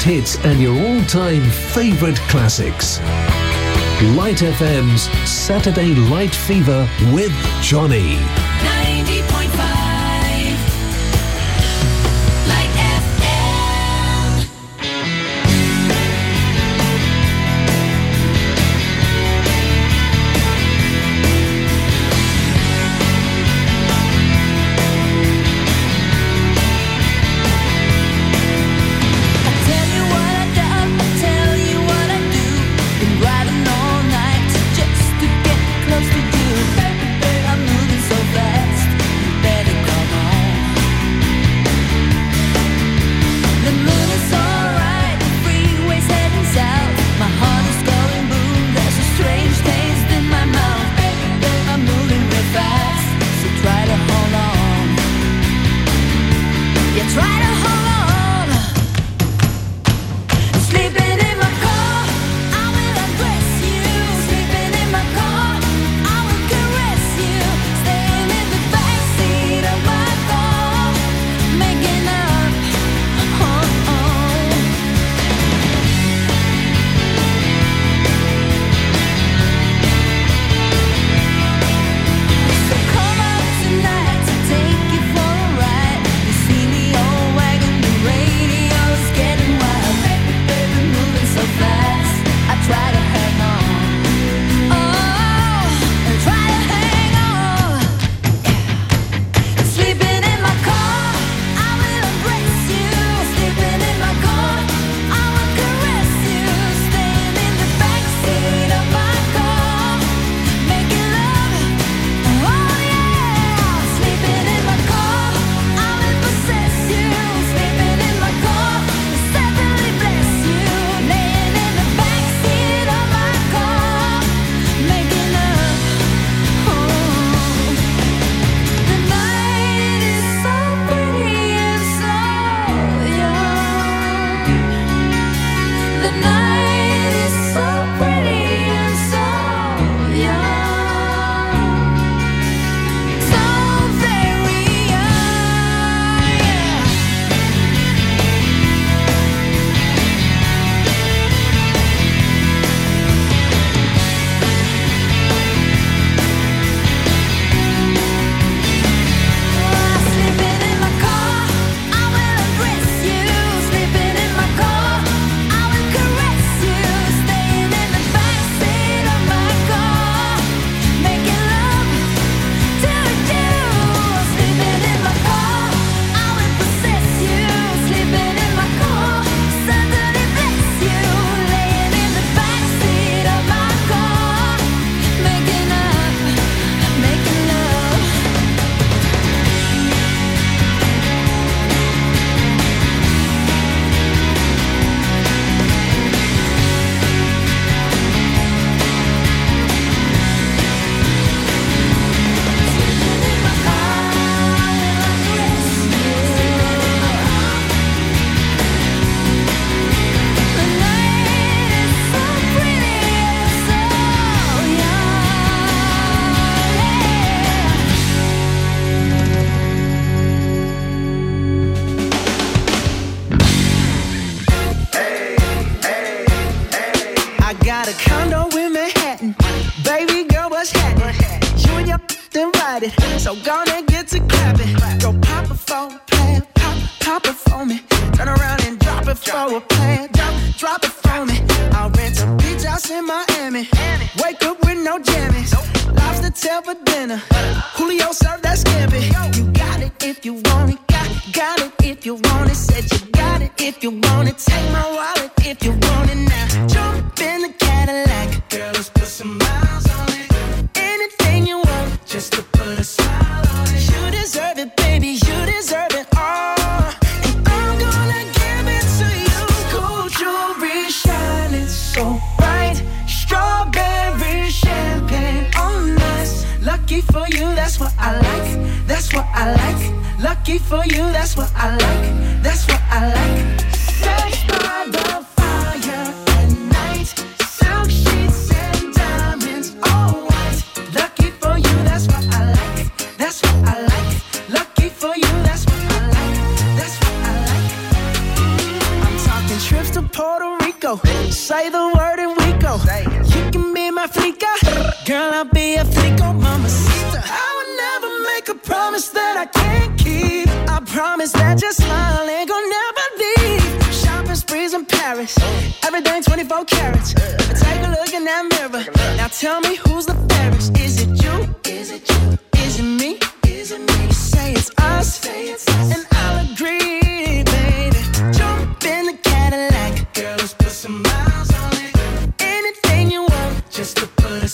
hits 0.00 0.36
and 0.44 0.60
your 0.60 0.74
all 0.74 1.02
time 1.06 1.42
favourite 1.50 2.16
classics. 2.28 3.00
Light 4.16 4.38
FM's 4.38 5.02
Saturday 5.28 5.94
Light 5.94 6.34
Fever 6.34 6.88
with 7.12 7.32
Johnny. 7.60 8.14
90. 8.62 9.41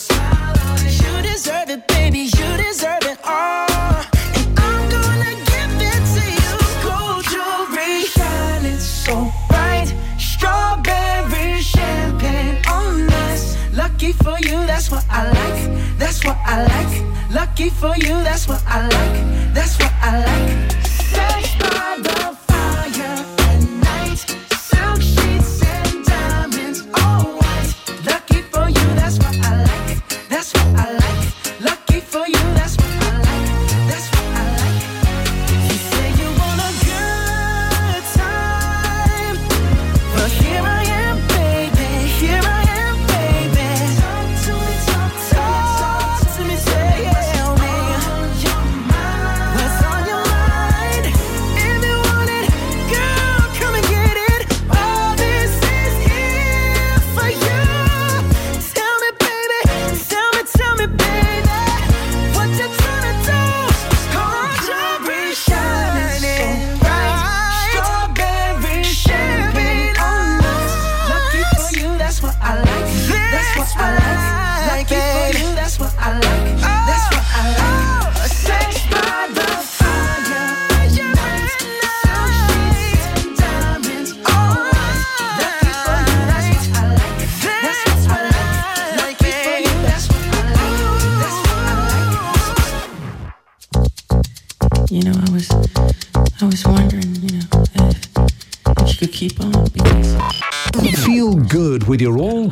You 0.07 1.21
deserve 1.21 1.69
it, 1.69 1.87
baby. 1.87 2.19
You 2.19 2.47
deserve 2.57 3.03
it 3.03 3.19
all. 3.23 3.67
And 4.37 4.59
I'm 4.59 4.89
gonna 4.95 5.33
give 5.51 5.73
it 5.93 6.03
to 6.15 6.23
you. 6.39 6.53
Gold 6.85 7.23
jewelry, 7.25 8.03
shining 8.05 8.79
so 8.79 9.31
bright. 9.49 9.93
Strawberry 10.17 11.61
champagne 11.61 12.57
on 12.67 13.09
us. 13.27 13.57
Lucky 13.73 14.13
for 14.13 14.37
you, 14.39 14.57
that's 14.67 14.89
what 14.89 15.05
I 15.09 15.25
like. 15.31 15.97
That's 15.97 16.23
what 16.23 16.37
I 16.45 16.63
like. 16.63 17.31
Lucky 17.31 17.69
for 17.69 17.95
you, 17.97 18.15
that's 18.23 18.47
what 18.47 18.63
I 18.67 18.87
like. 18.87 19.38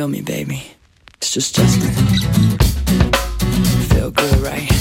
Late 0.00 0.30
at 4.46 4.79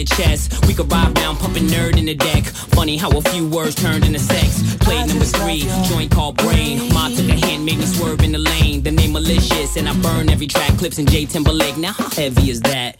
your 0.00 0.06
chest. 0.16 0.66
We 0.66 0.74
could 0.74 0.90
ride 0.90 1.16
round, 1.18 1.38
pumping 1.38 1.64
N.E.R.D. 1.64 1.98
in 1.98 2.06
the 2.06 2.14
deck. 2.14 2.44
Funny 2.76 2.96
how 2.96 3.10
a 3.10 3.20
few 3.20 3.48
words 3.48 3.74
turned 3.74 4.04
into 4.04 4.18
sex. 4.18 4.76
Play 4.76 5.04
number 5.04 5.24
three, 5.24 5.60
joint 5.88 6.10
called 6.10 6.36
brain. 6.38 6.92
Ma 6.92 7.08
took 7.08 7.28
a 7.28 7.36
hand, 7.46 7.64
made 7.64 7.78
me 7.78 7.86
swerve 7.86 8.22
in 8.22 8.32
the 8.32 8.38
lane. 8.38 8.82
The 8.82 8.90
name 8.90 9.12
malicious, 9.12 9.76
and 9.76 9.88
I 9.88 9.94
burn 10.00 10.30
every 10.30 10.46
track. 10.46 10.76
Clips 10.78 10.98
in 10.98 11.06
J 11.06 11.26
Timberlake. 11.26 11.76
Now 11.76 11.92
how 11.92 12.08
heavy 12.10 12.50
is 12.50 12.60
that? 12.62 12.99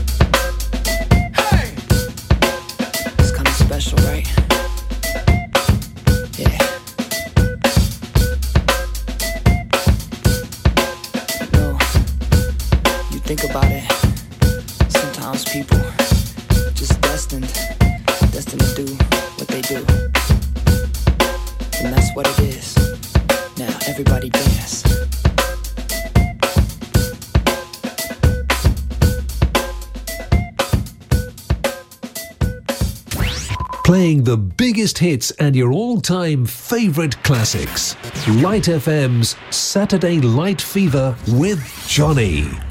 hits 35.01 35.31
and 35.31 35.55
your 35.55 35.71
all 35.73 35.99
time 35.99 36.45
favourite 36.45 37.21
classics. 37.23 37.95
Light 38.27 38.65
FM's 38.65 39.35
Saturday 39.49 40.21
Light 40.21 40.61
Fever 40.61 41.17
with 41.27 41.59
Johnny. 41.87 42.70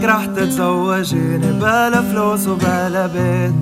إنك 0.00 0.08
راح 0.08 0.24
تتزوجيني 0.24 1.52
بلا 1.52 2.02
فلوس 2.02 2.46
وبلا 2.48 3.06
بيت. 3.06 3.54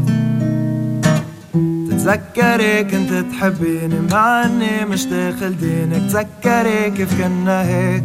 تتذكري 1.91 2.85
كنت 2.85 3.13
تحبيني 3.33 4.01
مع 4.13 4.45
إني 4.45 4.85
مش 4.85 5.05
داخل 5.05 5.57
دينك. 5.57 6.11
تذكري 6.13 6.91
كيف 6.91 7.23
كنا 7.23 7.63
هيك. 7.63 8.05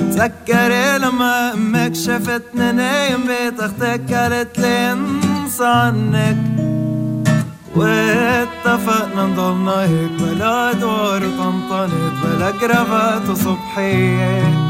تذكري 0.00 0.98
لما 0.98 1.54
أمك 1.54 1.94
شفتني 1.94 2.72
نايم 2.72 3.20
بيت 3.26 3.60
أختك 3.60 4.14
قالت 4.14 4.58
لي 4.58 4.92
انسى 4.92 5.64
عنك. 5.64 6.36
واتفقنا 7.76 9.26
نضلنا 9.26 9.80
هيك 9.82 10.10
بلا 10.20 10.72
دور 10.72 11.22
وطنطنت 11.24 12.14
بلا 12.24 12.50
كرافات 12.50 13.28
وصبحيه 13.28 14.65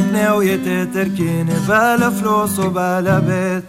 انك 0.00 0.04
ناوية 0.12 0.56
تتركيني 0.56 1.54
بلا 1.68 2.10
فلوس 2.10 2.58
وبلا 2.58 3.18
بيت 3.18 3.64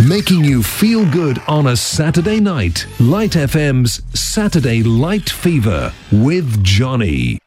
Making 0.00 0.42
you 0.44 0.62
feel 0.62 1.04
good 1.04 1.38
on 1.46 1.66
a 1.66 1.76
Saturday 1.76 2.40
night. 2.40 2.86
Light 2.98 3.34
FM's 3.36 4.00
Saturday 4.14 4.82
Light 4.82 5.28
Fever 5.28 5.92
with 6.10 6.48
Johnny. 6.64 7.38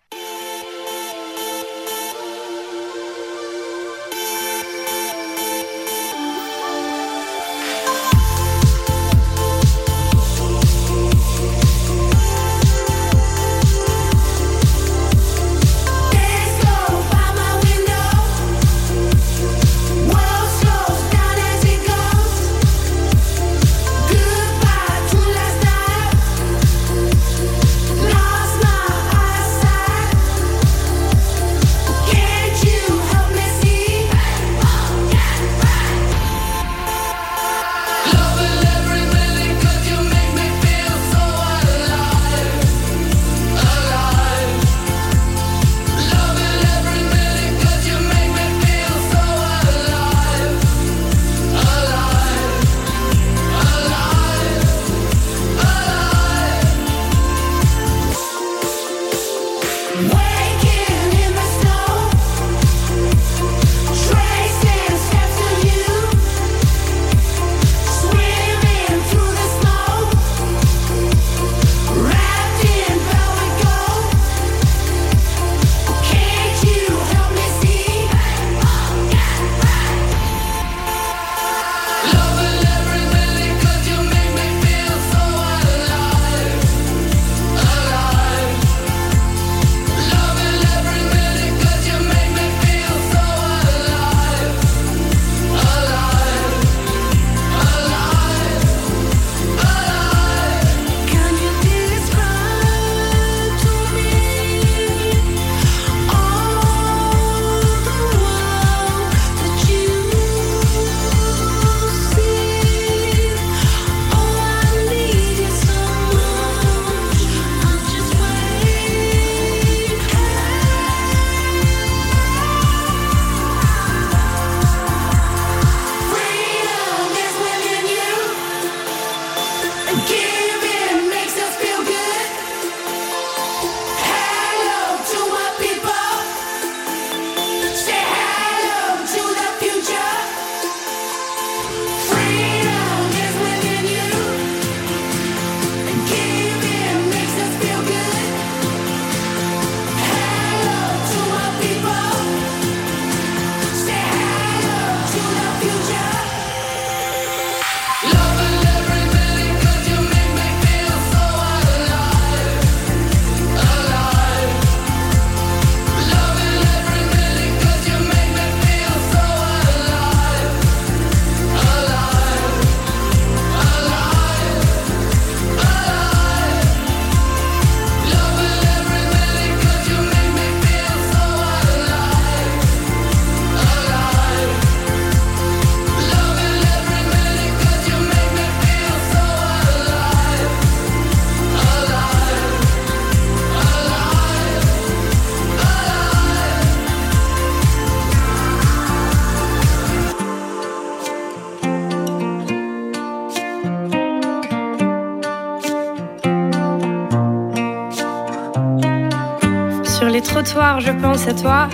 Je 210.81 210.93
pense 210.93 211.27
à 211.27 211.35
toi. 211.35 211.69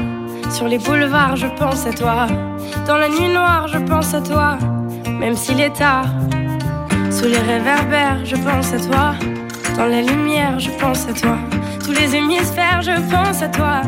Sur 0.51 0.69
les 0.69 0.79
boulevards, 0.79 1.37
je 1.37 1.47
pense 1.47 1.87
à 1.87 1.93
toi. 1.93 2.27
Dans 2.87 2.97
la 2.97 3.09
nuit 3.09 3.29
noire, 3.29 3.69
je 3.69 3.79
pense 3.79 4.15
à 4.15 4.21
toi. 4.21 4.59
Même 5.09 5.37
s'il 5.37 5.61
est 5.61 5.75
tard. 5.75 6.07
Sous 7.11 7.27
les 7.27 7.39
réverbères, 7.39 8.25
je 8.25 8.37
pense 8.37 8.73
à 8.73 8.79
toi. 8.79 9.15
Dans 9.77 9.87
la 9.87 10.03
lumière, 10.03 10.59
je 10.59 10.71
pense 10.71 11.07
à 11.09 11.13
toi. 11.13 11.37
Tous 11.85 11.93
les 11.93 12.17
hémisphères, 12.17 12.83
je 12.83 12.97
pense 13.11 13.43
à 13.43 13.49
toi. 13.49 13.83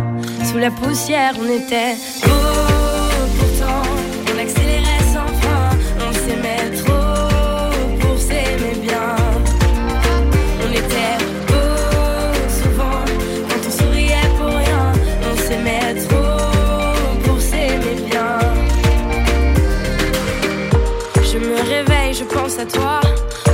Sous 0.45 0.59
la 0.59 0.71
poussière, 0.71 1.33
on 1.41 1.47
était 1.47 1.97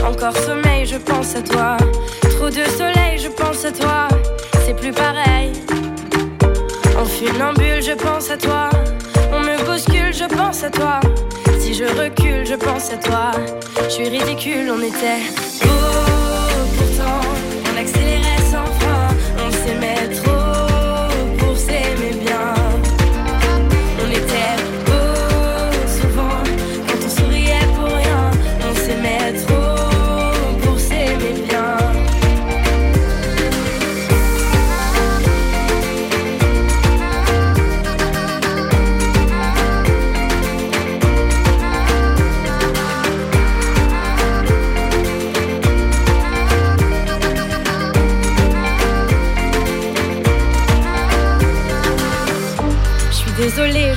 Encore 0.06 0.34
sommeil, 0.34 0.86
je 0.86 0.96
pense 0.96 1.36
à 1.36 1.42
toi. 1.42 1.76
Trop 2.22 2.48
de 2.48 2.64
soleil, 2.64 3.18
je 3.18 3.28
pense 3.28 3.64
à 3.66 3.70
toi. 3.70 4.08
C'est 4.64 4.74
plus 4.74 4.92
pareil. 4.92 5.52
En 6.98 7.04
funambule, 7.04 7.82
je 7.82 7.92
pense 7.92 8.30
à 8.30 8.38
toi. 8.38 8.70
On 9.30 9.40
me 9.40 9.62
bouscule, 9.66 10.14
je 10.14 10.24
pense 10.24 10.64
à 10.64 10.70
toi. 10.70 11.00
Si 11.58 11.74
je 11.74 11.84
recule, 11.84 12.46
je 12.46 12.54
pense 12.54 12.92
à 12.92 12.96
toi. 12.96 13.32
Je 13.84 13.90
suis 13.90 14.08
ridicule, 14.08 14.70
on 14.70 14.80
était 14.80 16.03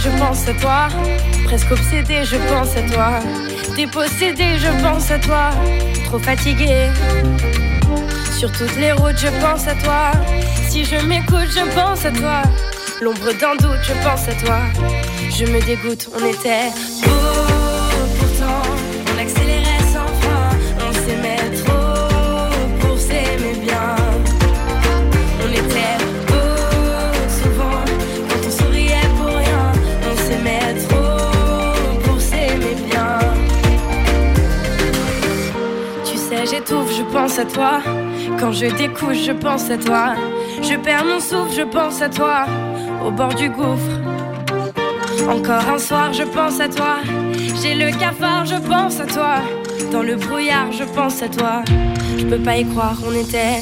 je 0.07 0.19
pense 0.19 0.47
à 0.47 0.53
toi. 0.53 0.87
Presque 1.45 1.71
obsédée, 1.71 2.23
je 2.23 2.37
pense 2.49 2.75
à 2.75 2.81
toi. 2.83 3.19
Dépossédée, 3.75 4.57
je 4.57 4.69
pense 4.81 5.11
à 5.11 5.19
toi. 5.19 5.49
Trop 6.05 6.19
fatiguée. 6.19 6.89
Sur 8.37 8.51
toutes 8.51 8.75
les 8.77 8.91
routes, 8.91 9.17
je 9.17 9.27
pense 9.41 9.67
à 9.67 9.75
toi. 9.75 10.11
Si 10.69 10.85
je 10.85 10.97
m'écoute, 11.05 11.49
je 11.49 11.65
pense 11.75 12.05
à 12.05 12.11
toi. 12.11 12.41
L'ombre 13.01 13.31
d'un 13.39 13.55
doute, 13.55 13.83
je 13.83 13.93
pense 14.03 14.27
à 14.27 14.33
toi. 14.33 14.59
Je 15.29 15.45
me 15.45 15.59
dégoûte, 15.65 16.09
on 16.15 16.25
était 16.25 16.71
pense 37.11 37.39
à 37.39 37.45
toi. 37.45 37.81
Quand 38.39 38.51
je 38.51 38.65
découche, 38.65 39.23
je 39.25 39.31
pense 39.31 39.69
à 39.69 39.77
toi. 39.77 40.13
Je 40.61 40.75
perds 40.75 41.05
mon 41.05 41.19
souffle, 41.19 41.53
je 41.55 41.63
pense 41.63 42.01
à 42.01 42.09
toi. 42.09 42.45
Au 43.05 43.11
bord 43.11 43.33
du 43.33 43.49
gouffre. 43.49 43.99
Encore 45.29 45.67
un 45.69 45.77
soir, 45.77 46.13
je 46.13 46.23
pense 46.23 46.59
à 46.59 46.69
toi. 46.69 46.97
J'ai 47.61 47.75
le 47.75 47.91
cafard, 47.97 48.45
je 48.45 48.55
pense 48.55 48.99
à 48.99 49.05
toi. 49.05 49.35
Dans 49.91 50.03
le 50.03 50.15
brouillard, 50.15 50.71
je 50.71 50.83
pense 50.83 51.21
à 51.21 51.29
toi. 51.29 51.63
Je 52.17 52.25
peux 52.25 52.39
pas 52.39 52.57
y 52.57 52.65
croire, 52.65 52.97
on 53.05 53.13
était 53.13 53.61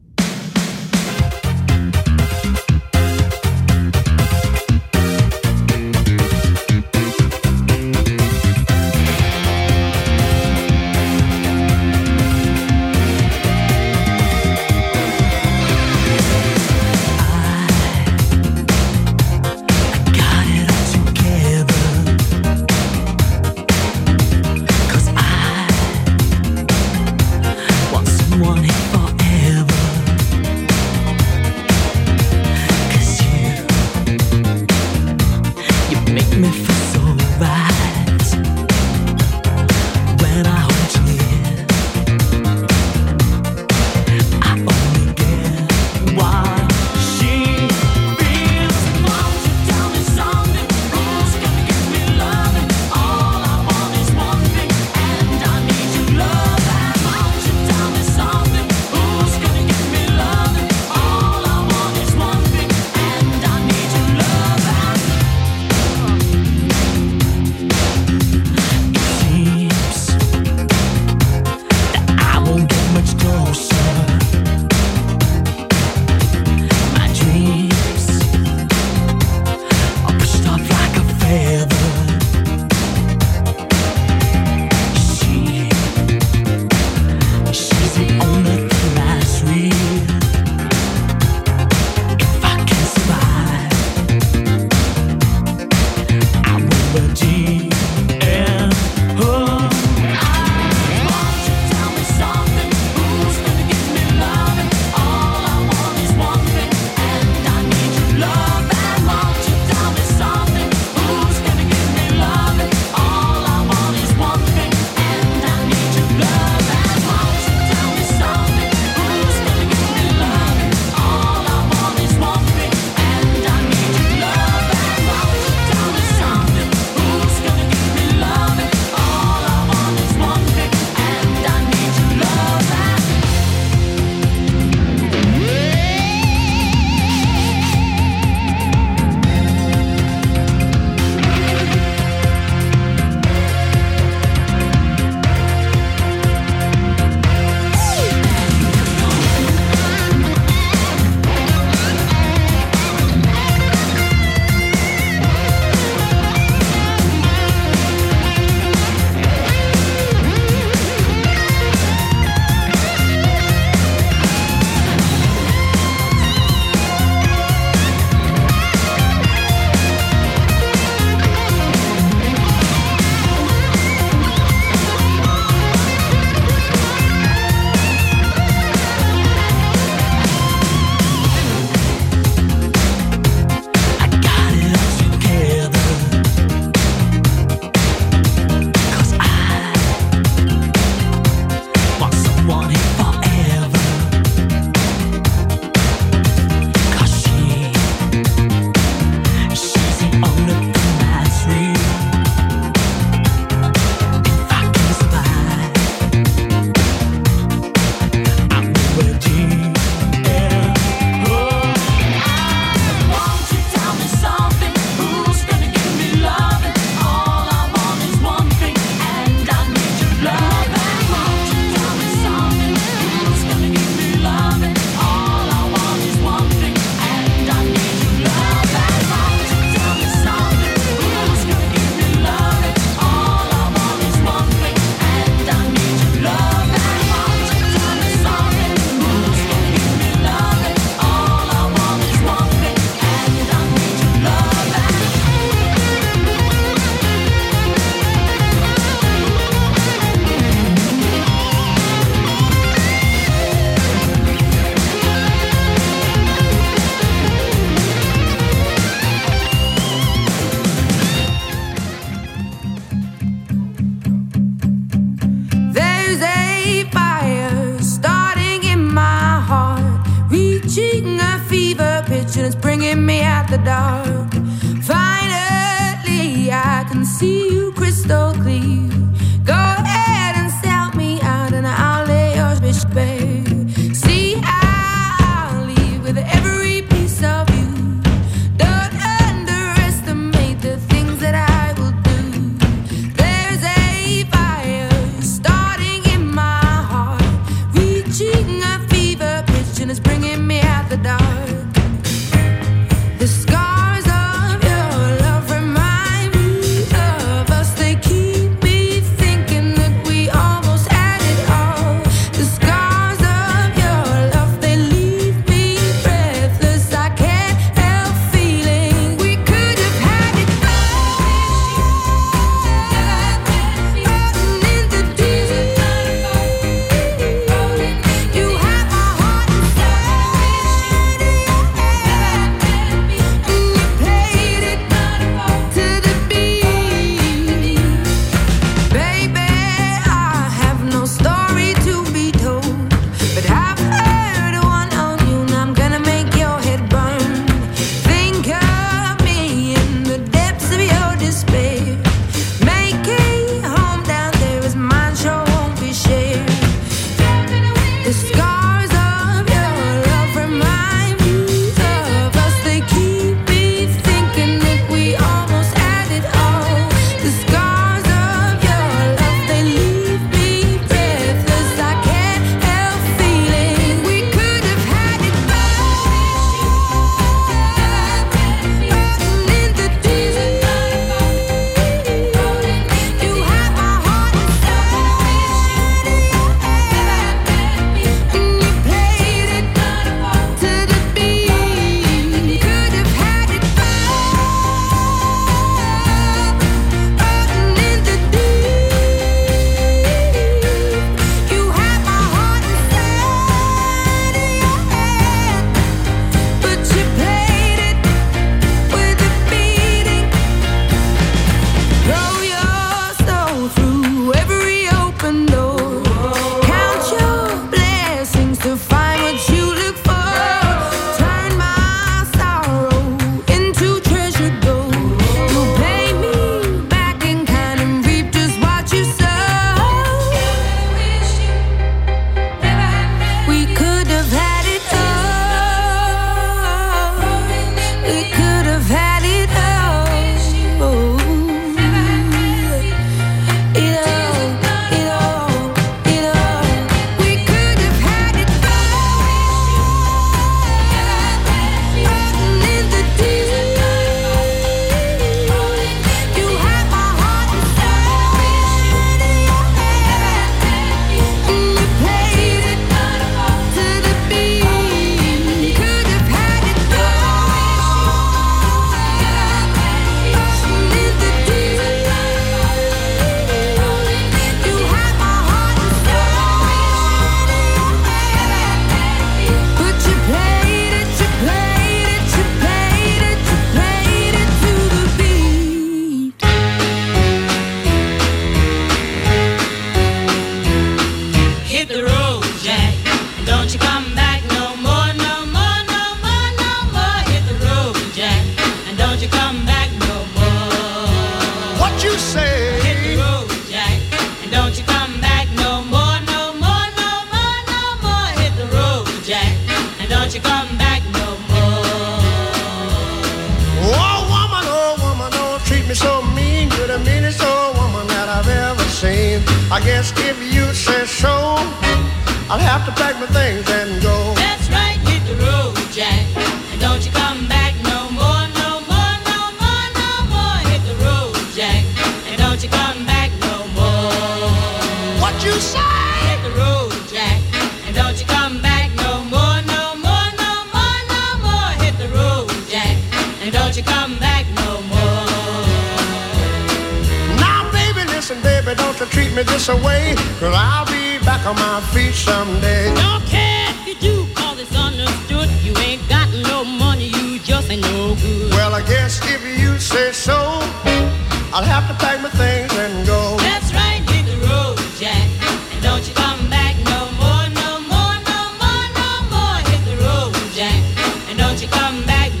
And 571.31 571.39
don't 571.39 571.61
you 571.61 571.67
come 571.69 572.05
back 572.05 572.40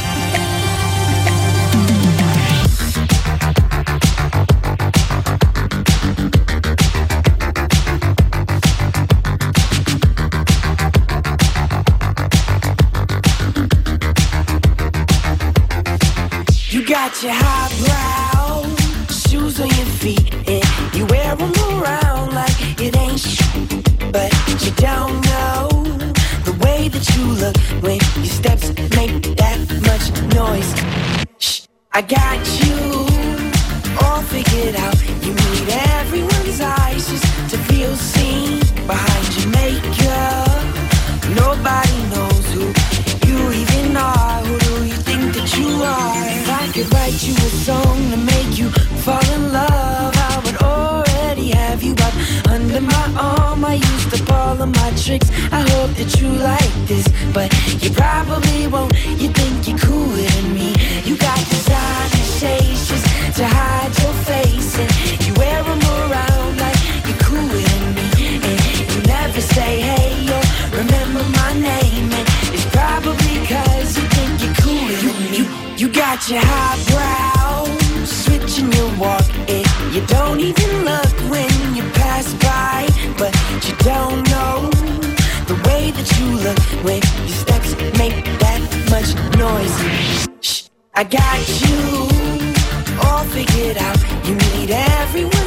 Got 17.11 17.23
your 17.23 17.33
highbrow 17.35 18.63
shoes 19.09 19.59
on 19.59 19.67
your 19.67 19.85
feet, 19.99 20.33
and 20.47 20.95
you 20.95 21.05
wear 21.07 21.35
them 21.35 21.51
around 21.69 22.33
like 22.33 22.55
it 22.79 22.95
ain't 22.95 23.19
sh- 23.19 23.41
But 24.11 24.31
you 24.63 24.71
don't 24.75 25.21
know 25.25 25.67
the 26.45 26.55
way 26.63 26.87
that 26.87 27.05
you 27.15 27.25
look 27.43 27.57
when 27.83 27.99
your 28.15 28.25
steps 28.25 28.69
make 28.95 29.35
that 29.37 29.59
much 29.87 30.05
noise. 30.35 30.71
Shh, 31.39 31.61
I 31.91 32.01
got 32.01 32.39
you 32.63 33.05
all 34.01 34.21
figured 34.21 34.75
out. 34.75 34.90
Write 47.11 47.27
you 47.27 47.33
a 47.33 47.49
song 47.65 48.11
to 48.11 48.17
make 48.17 48.57
you 48.57 48.69
fall 49.03 49.25
in 49.33 49.51
love, 49.51 50.13
I 50.15 50.41
would 50.45 50.61
already 50.61 51.49
have 51.49 51.83
you 51.83 51.93
up 51.93 52.13
under 52.49 52.81
my 52.81 53.13
arm. 53.19 53.65
I 53.65 53.75
used 53.75 54.21
up 54.21 54.31
all 54.31 54.61
of 54.61 54.69
my 54.69 54.91
tricks. 54.91 55.29
I 55.51 55.61
hope 55.71 55.91
that 55.97 56.21
you 56.21 56.29
like 56.29 56.73
this, 56.87 57.07
but 57.33 57.51
you 57.83 57.89
probably 57.91 58.67
won't. 58.67 58.93
You 59.21 59.29
think 59.29 59.67
you're 59.67 59.77
cooler 59.77 60.29
than 60.35 60.53
me. 60.53 60.73
You 61.03 61.17
got 61.17 61.37
designer 61.49 62.25
shades 62.39 62.87
just 62.87 63.05
to 63.37 63.45
hide 63.45 63.93
your 64.01 64.13
face, 64.29 64.79
and 64.79 65.20
got 76.15 76.29
your 76.29 76.41
highbrow, 76.43 78.05
switching 78.05 78.69
your 78.73 78.89
walk, 78.99 79.23
and 79.47 79.65
you 79.95 80.05
don't 80.07 80.41
even 80.41 80.83
look 80.83 81.13
when 81.31 81.49
you 81.73 81.83
pass 81.91 82.33
by, 82.33 82.85
but 83.17 83.33
you 83.65 83.73
don't 83.77 84.21
know 84.29 84.69
the 85.47 85.55
way 85.67 85.91
that 85.91 86.09
you 86.19 86.27
look 86.45 86.59
when 86.83 87.01
your 87.19 87.35
steps 87.43 87.71
make 87.97 88.25
that 88.43 88.59
much 88.91 89.09
noise. 89.37 89.77
Shh, 90.41 90.63
I 90.93 91.05
got 91.05 91.39
you 91.61 91.79
all 93.05 93.23
figured 93.35 93.77
out. 93.77 93.97
You 94.27 94.35
need 94.35 94.71
everyone's 94.71 95.40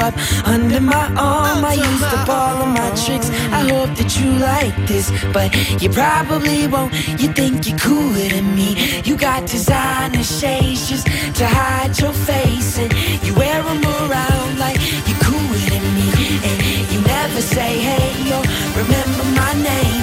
up 0.00 0.14
under 0.46 0.80
my 0.80 1.06
arm. 1.16 1.64
I 1.64 1.74
used 1.74 2.10
up 2.18 2.28
all 2.28 2.56
of 2.62 2.68
my 2.68 2.90
tricks. 3.02 3.28
I 3.58 3.60
hope 3.72 3.92
that 3.98 4.10
you 4.18 4.30
like 4.50 4.76
this, 4.86 5.10
but 5.32 5.48
you 5.82 5.88
probably 5.90 6.66
won't. 6.66 6.92
You 7.20 7.28
think 7.32 7.66
you're 7.68 7.78
cooler 7.78 8.28
than 8.34 8.54
me. 8.54 9.00
You 9.02 9.16
got 9.16 9.46
designer 9.46 10.22
shades 10.22 10.88
just 10.88 11.06
to 11.38 11.46
hide 11.46 11.98
your 11.98 12.12
face, 12.12 12.78
and 12.78 12.92
you 13.24 13.34
wear 13.34 13.62
them 13.62 13.82
around 13.84 14.58
like 14.58 14.78
you're 15.08 15.22
cooler 15.26 15.64
than 15.72 15.86
me. 15.98 16.08
And 16.48 16.58
you 16.92 17.00
never 17.00 17.40
say 17.40 17.72
hey 17.88 18.32
or 18.36 18.42
remember 18.80 19.24
my 19.40 19.52
name, 19.70 19.93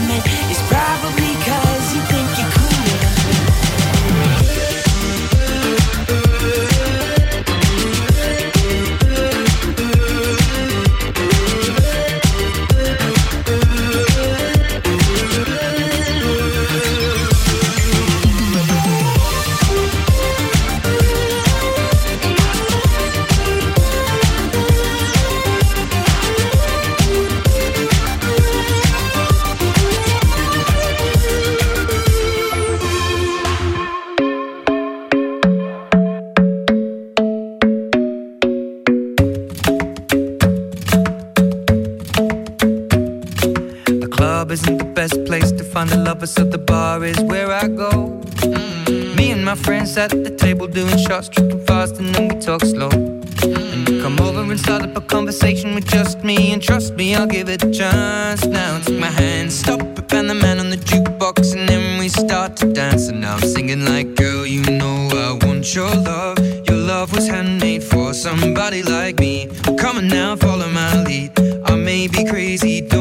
at 50.02 50.24
the 50.24 50.32
table 50.32 50.66
doing 50.66 50.98
shots, 50.98 51.30
tripping 51.30 51.64
fast, 51.66 51.98
and 52.00 52.14
then 52.16 52.28
we 52.30 52.36
talk 52.40 52.62
slow. 52.62 52.90
And 52.90 53.88
you 53.88 54.02
come 54.02 54.20
over 54.20 54.42
and 54.42 54.60
start 54.60 54.82
up 54.82 54.98
a 54.98 55.02
conversation 55.02 55.76
with 55.76 55.86
just 55.86 56.24
me, 56.24 56.54
and 56.54 56.62
trust 56.62 56.96
me, 56.96 57.14
I'll 57.14 57.28
give 57.28 57.50
it 57.50 57.64
a 57.64 57.72
chance. 57.72 58.44
Now 58.46 58.80
take 58.80 59.00
my 59.00 59.12
hand, 59.22 59.54
stop 59.54 59.82
it, 59.82 60.14
and 60.14 60.28
the 60.28 60.34
man 60.34 60.60
on 60.60 60.72
the 60.72 60.78
jukebox, 60.78 61.56
and 61.56 61.70
then 61.70 62.00
we 62.00 62.10
start 62.10 62.58
to 62.58 62.74
dance. 62.74 63.10
And 63.10 63.22
now 63.22 63.36
I'm 63.36 63.42
singing 63.42 63.86
like, 63.86 64.16
girl, 64.16 64.44
you 64.46 64.64
know 64.64 64.98
I 65.28 65.46
want 65.46 65.76
your 65.76 65.94
love. 65.94 66.40
Your 66.68 66.78
love 66.78 67.14
was 67.14 67.28
handmade 67.28 67.84
for 67.84 68.14
somebody 68.14 68.82
like 68.82 69.20
me. 69.20 69.50
Come 69.78 69.98
on 69.98 70.08
now, 70.08 70.36
follow 70.36 70.70
my 70.70 71.04
lead. 71.04 71.32
I 71.66 71.76
may 71.76 72.08
be 72.08 72.26
crazy, 72.26 72.82
don't 72.82 73.01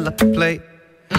fill 0.00 0.08
up 0.08 0.16
the 0.16 0.32
plate. 0.32 0.62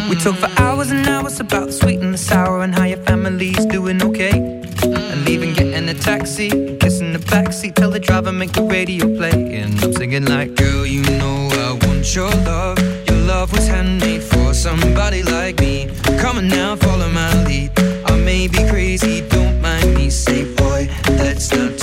We 0.09 0.15
talk 0.15 0.35
for 0.37 0.49
hours 0.61 0.91
and 0.91 1.07
hours 1.07 1.39
about 1.39 1.67
the 1.67 1.73
sweet 1.73 1.99
and 1.99 2.13
the 2.13 2.17
sour 2.17 2.63
and 2.63 2.73
how 2.73 2.85
your 2.85 3.03
family's 3.03 3.65
doing 3.65 4.01
okay. 4.01 4.31
And 4.31 5.25
leaving, 5.25 5.53
getting 5.53 5.87
a 5.89 5.93
taxi, 5.93 6.49
kissing 6.77 7.13
the 7.13 7.19
backseat, 7.19 7.75
tell 7.75 7.91
the 7.91 7.99
driver 7.99 8.31
make 8.31 8.53
the 8.53 8.63
radio 8.63 9.05
play. 9.17 9.59
And 9.59 9.83
I'm 9.83 9.93
singing 9.93 10.25
like, 10.25 10.55
girl, 10.55 10.85
you 10.85 11.03
know 11.19 11.49
I 11.67 11.85
want 11.85 12.15
your 12.15 12.31
love. 12.49 12.79
Your 13.07 13.19
love 13.33 13.51
was 13.51 13.67
handmade 13.67 14.23
for 14.23 14.53
somebody 14.53 15.21
like 15.23 15.59
me. 15.59 15.89
Come 16.19 16.37
on 16.37 16.47
now, 16.47 16.75
follow 16.75 17.09
my 17.09 17.43
lead. 17.43 17.71
I 18.05 18.15
may 18.17 18.47
be 18.47 18.67
crazy, 18.69 19.21
don't 19.29 19.61
mind 19.61 19.93
me. 19.95 20.09
Say, 20.09 20.43
boy, 20.55 20.89
let's 21.09 21.51
not 21.53 21.80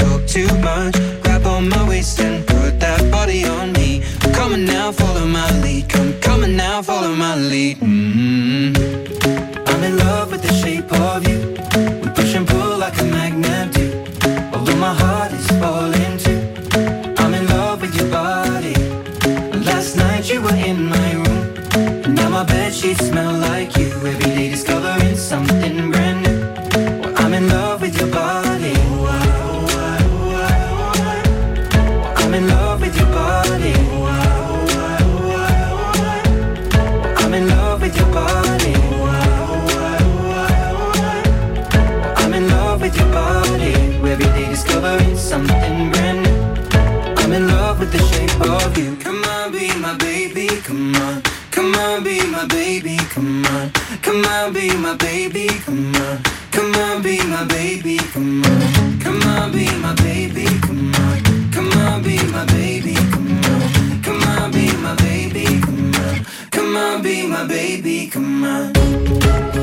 on, 54.49 54.55
be 54.55 54.76
my 54.76 54.94
baby. 54.96 55.46
Come 55.64 55.94
on. 55.94 56.22
Come 56.51 56.74
on, 56.74 57.03
be 57.03 57.18
my 57.24 57.44
baby. 57.44 57.99
Come 58.12 58.44
on. 58.44 59.01
Come 59.01 59.22
on, 59.22 59.53
be 59.53 59.66
my 59.78 59.94
baby. 59.96 60.46
Come 60.61 60.94
on. 60.94 61.51
Come 61.53 61.72
on, 61.72 62.03
be 62.03 62.16
my 62.32 62.44
baby. 62.46 62.94
Come 62.94 63.44
on. 63.44 64.01
Come 64.03 64.26
on, 64.26 64.53
be 64.53 64.72
my 64.76 64.94
baby. 64.96 65.61
Come 65.61 65.94
on. 65.94 66.24
Come 66.51 66.76
on, 66.76 67.03
be 67.03 67.26
my 67.26 67.46
baby. 67.46 68.07
Come 68.09 68.44
on. 68.44 68.72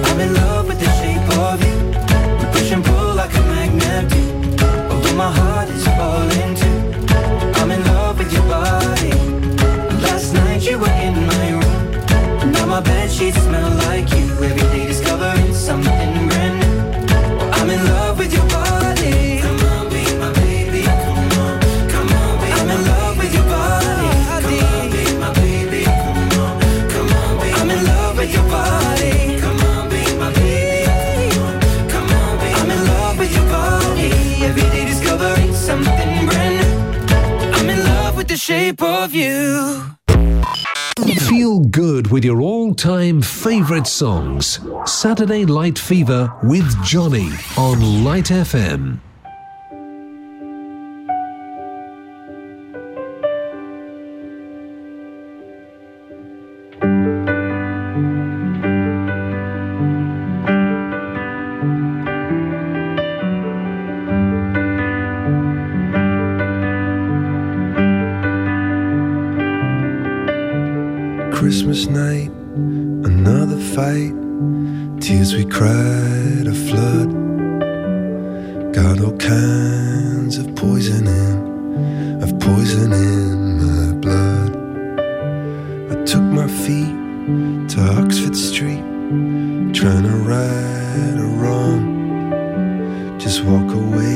I'm 0.07 0.19
in 0.19 0.33
love 0.35 0.67
with 0.67 0.79
the 0.79 0.89
shape 0.99 1.29
of 1.39 1.59
you. 1.65 1.75
We 2.39 2.45
push 2.53 2.71
and 2.71 2.83
pull 2.85 3.15
like 3.15 3.33
a 3.35 3.41
magnet 3.41 4.09
do. 4.11 4.21
Although 4.91 5.15
my 5.15 5.31
heart 5.31 5.69
is 5.69 5.85
falling 5.97 6.53
too. 6.61 6.77
I'm 7.59 7.71
in 7.71 7.83
love 7.85 8.19
with 8.19 8.31
your 8.31 8.43
body. 8.43 9.13
Last 10.03 10.33
night 10.33 10.61
you 10.69 10.77
were 10.77 10.97
in 11.07 11.15
my 11.25 11.51
room. 11.59 12.51
Now 12.51 12.65
my 12.67 12.81
bed 12.81 13.09
sheets 13.11 13.41
smell 13.41 13.71
like 13.87 14.11
you. 14.13 14.54
Shape 38.45 38.83
of 38.83 39.11
you. 39.11 39.81
Feel 41.27 41.61
good 41.61 42.11
with 42.11 42.23
your 42.23 42.41
all 42.41 42.75
time 42.75 43.19
favourite 43.19 43.87
songs. 43.87 44.59
Saturday 44.85 45.45
Light 45.45 45.79
Fever 45.79 46.31
with 46.43 46.67
Johnny 46.83 47.31
on 47.57 48.03
Light 48.03 48.25
FM. 48.25 48.99
Christmas 71.45 71.85
night, 71.85 72.31
another 73.05 73.59
fight. 73.75 74.15
Tears 74.99 75.35
we 75.35 75.45
cried, 75.45 76.47
a 76.47 76.55
flood. 76.67 77.11
Got 78.73 78.99
all 78.99 79.15
kinds 79.17 80.39
of 80.39 80.55
poison 80.55 81.05
in, 81.05 82.23
of 82.23 82.39
poison 82.39 82.91
in 82.93 83.59
my 83.61 83.93
blood. 84.05 84.55
I 85.91 86.03
took 86.03 86.23
my 86.23 86.47
feet 86.47 86.95
to 87.73 87.79
Oxford 88.01 88.35
Street, 88.35 88.81
trying 89.79 90.05
to 90.09 90.15
right 90.25 91.15
a 91.25 91.27
wrong. 91.41 93.19
Just 93.19 93.43
walk 93.43 93.71
away, 93.71 94.14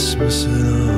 Christmas 0.00 0.46
at 0.46 0.64
all. 0.64 0.89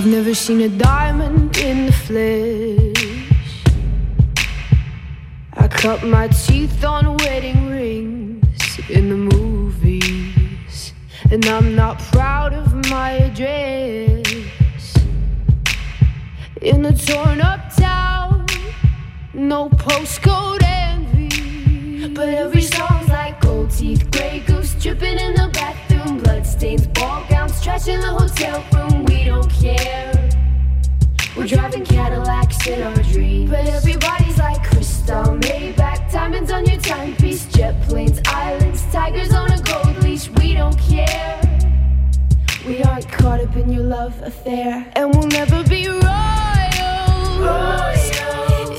I've 0.00 0.06
never 0.06 0.34
seen 0.34 0.62
a 0.62 0.68
diamond 0.70 1.58
in 1.58 1.84
the 1.84 1.92
flesh. 1.92 3.64
I 5.52 5.68
cut 5.68 6.02
my 6.02 6.28
teeth 6.28 6.82
on 6.82 7.18
wedding 7.18 7.68
rings 7.68 8.80
in 8.88 9.10
the 9.10 9.36
movies, 9.36 10.94
and 11.30 11.44
I'm 11.44 11.76
not 11.76 11.98
proud 11.98 12.54
of 12.54 12.72
my 12.88 13.10
address. 13.28 14.96
In 16.62 16.86
a 16.86 16.96
torn 16.96 17.42
up 17.42 17.60
town, 17.76 18.46
no 19.34 19.68
postcode 19.68 20.62
envy, 20.62 22.08
but 22.08 22.30
every 22.30 22.62
song's 22.62 23.10
like 23.10 23.38
gold 23.42 23.70
teeth, 23.70 24.10
gray 24.10 24.42
goose 24.46 24.72
dripping 24.82 25.18
in 25.18 25.34
the 25.34 25.50
bathroom, 25.52 26.20
bloodstains, 26.20 26.86
ball 26.86 27.22
gowns, 27.50 27.62
trash 27.62 27.88
in 27.88 28.00
the 28.00 28.06
hotel 28.06 28.64
room. 28.72 29.04
We 29.06 29.24
don't 29.24 29.50
care. 29.50 30.28
We're 31.36 31.46
driving 31.46 31.84
Cadillacs 31.84 32.66
in 32.66 32.82
our 32.82 32.94
dreams. 33.04 33.50
But 33.50 33.66
everybody's 33.66 34.38
like 34.38 34.62
crystal, 34.64 35.24
Maybach, 35.24 36.10
diamonds 36.12 36.50
on 36.50 36.66
your 36.66 36.80
timepiece, 36.80 37.46
jet 37.46 37.80
planes, 37.82 38.20
islands, 38.26 38.84
tigers 38.92 39.32
on 39.32 39.52
a 39.52 39.62
gold 39.62 40.02
leash. 40.02 40.28
We 40.30 40.54
don't 40.54 40.78
care. 40.78 41.40
We 42.66 42.82
aren't 42.82 43.08
caught 43.08 43.40
up 43.40 43.56
in 43.56 43.72
your 43.72 43.84
love 43.84 44.20
affair, 44.22 44.90
and 44.94 45.14
we'll 45.14 45.28
never 45.28 45.62
be 45.64 45.88
royals. 45.88 46.02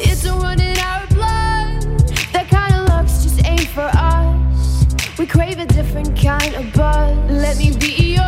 It's 0.03 0.26
a 0.26 0.34
run 0.34 0.61
in 0.61 0.77
our 0.77 1.07
blood. 1.07 2.07
That 2.31 2.48
kind 2.49 2.76
of 2.76 2.89
luck's 2.89 3.23
just 3.23 3.45
ain't 3.45 3.68
for 3.68 3.89
us. 3.93 4.85
We 5.18 5.26
crave 5.26 5.57
a 5.60 5.65
different 5.65 6.15
kind 6.19 6.53
of 6.56 6.72
buzz. 6.73 7.18
Let 7.30 7.57
me 7.57 7.76
be 7.76 8.14
your 8.14 8.20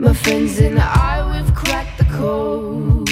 My 0.00 0.14
friends 0.14 0.58
and 0.58 0.78
I, 0.78 1.22
we've 1.30 1.54
cracked 1.54 1.98
the 1.98 2.04
code. 2.04 3.08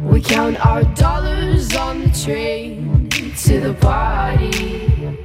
We 0.00 0.20
count 0.22 0.64
our 0.64 0.82
dollars 0.94 1.76
on 1.76 2.00
the 2.00 2.10
train 2.24 3.10
to 3.10 3.60
the 3.60 3.74
party. 3.74 5.18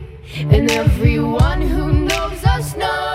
And 0.49 0.69
everyone 0.69 1.61
who 1.61 1.93
knows 1.93 2.43
us 2.43 2.75
knows 2.75 3.14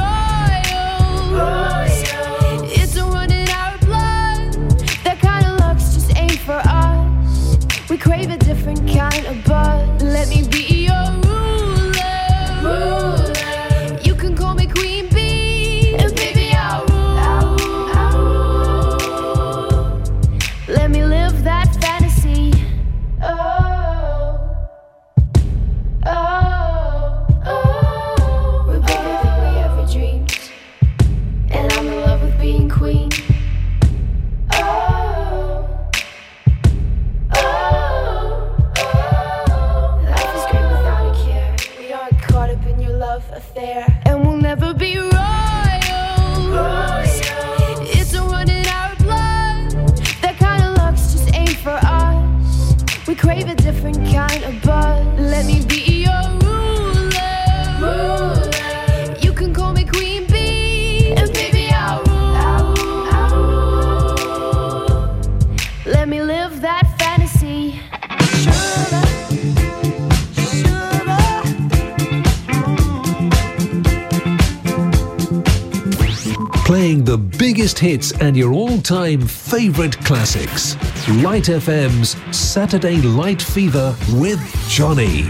Biggest 77.61 77.77
hits 77.77 78.11
and 78.13 78.35
your 78.35 78.53
all 78.53 78.81
time 78.81 79.21
favourite 79.21 79.95
classics. 80.03 80.75
Light 81.21 81.43
FM's 81.43 82.15
Saturday 82.35 82.99
Light 83.01 83.39
Fever 83.39 83.95
with 84.13 84.39
Johnny. 84.67 85.29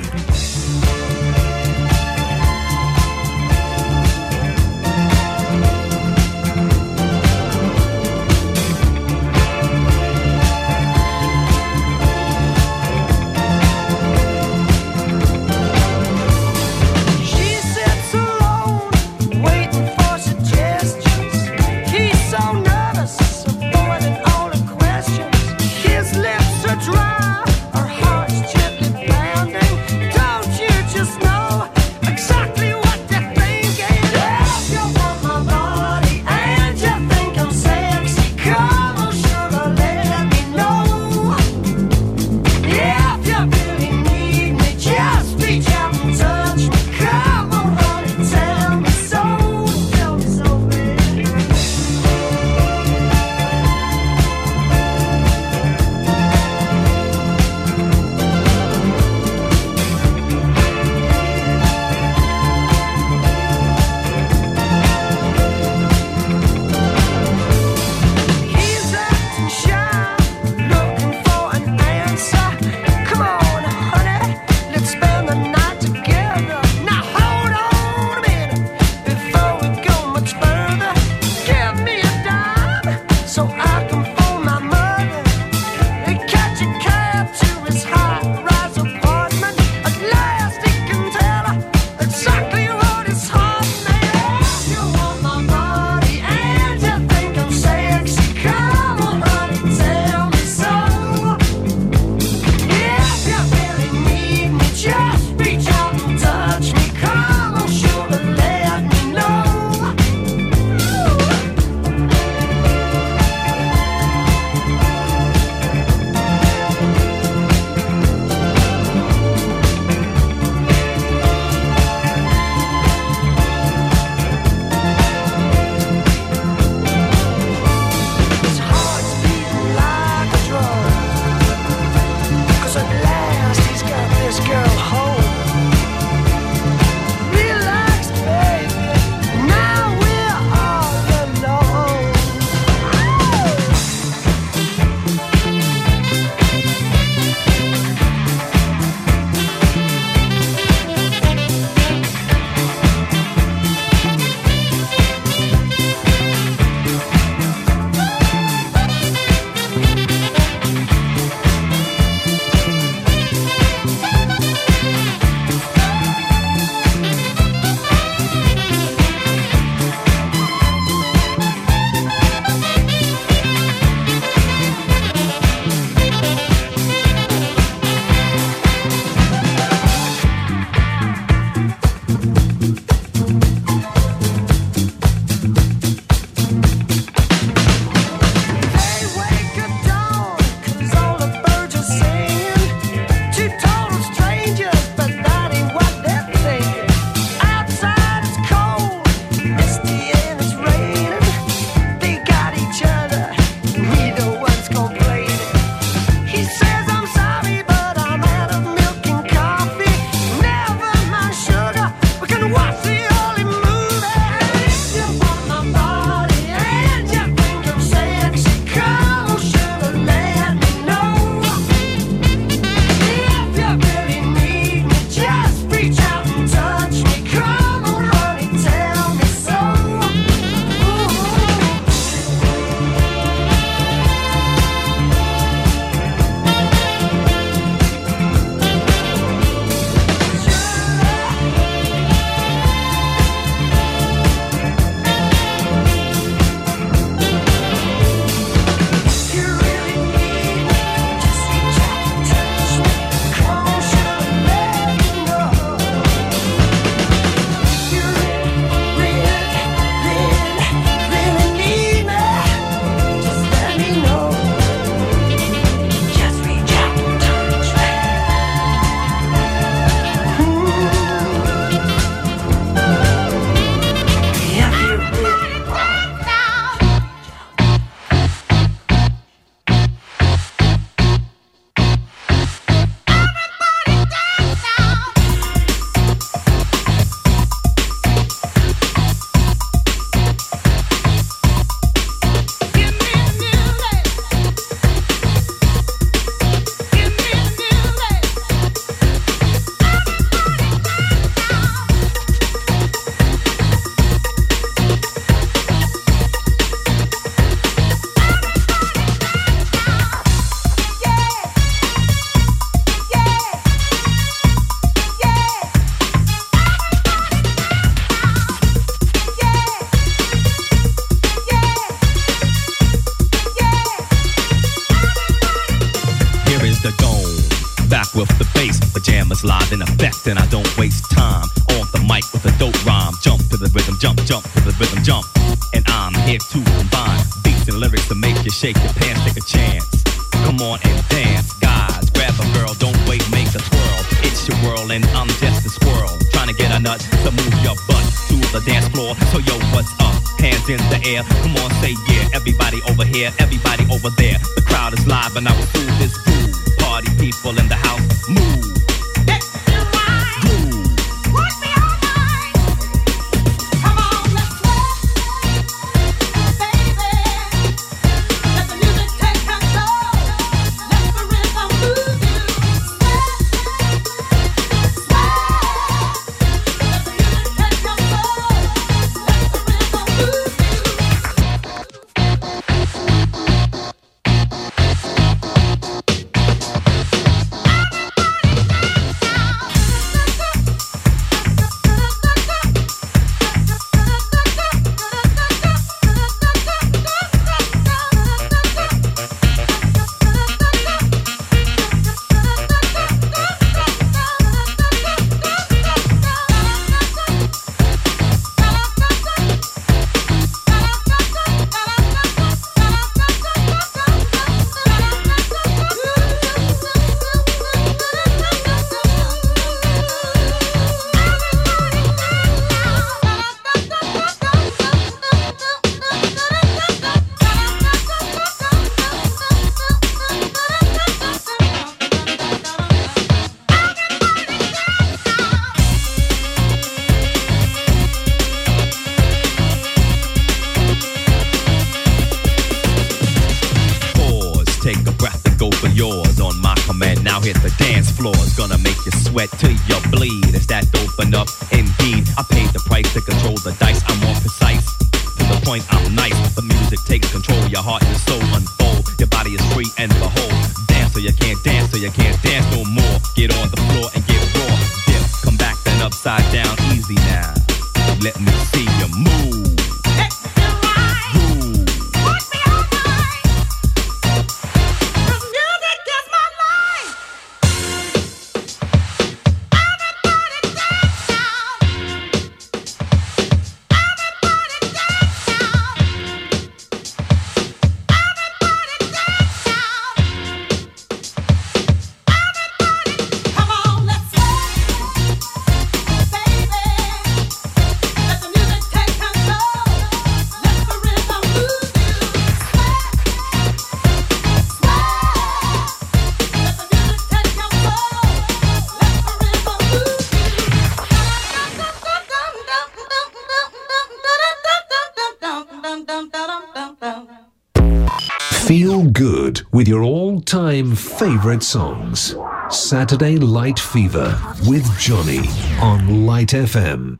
Time 520.81 520.95
favorite 520.95 521.63
songs. 521.63 522.35
Saturday 522.69 523.37
Light 523.37 523.77
Fever 523.77 524.39
with 524.67 524.85
Johnny 524.97 525.41
on 525.79 526.25
Light 526.25 526.49
FM. 526.49 527.19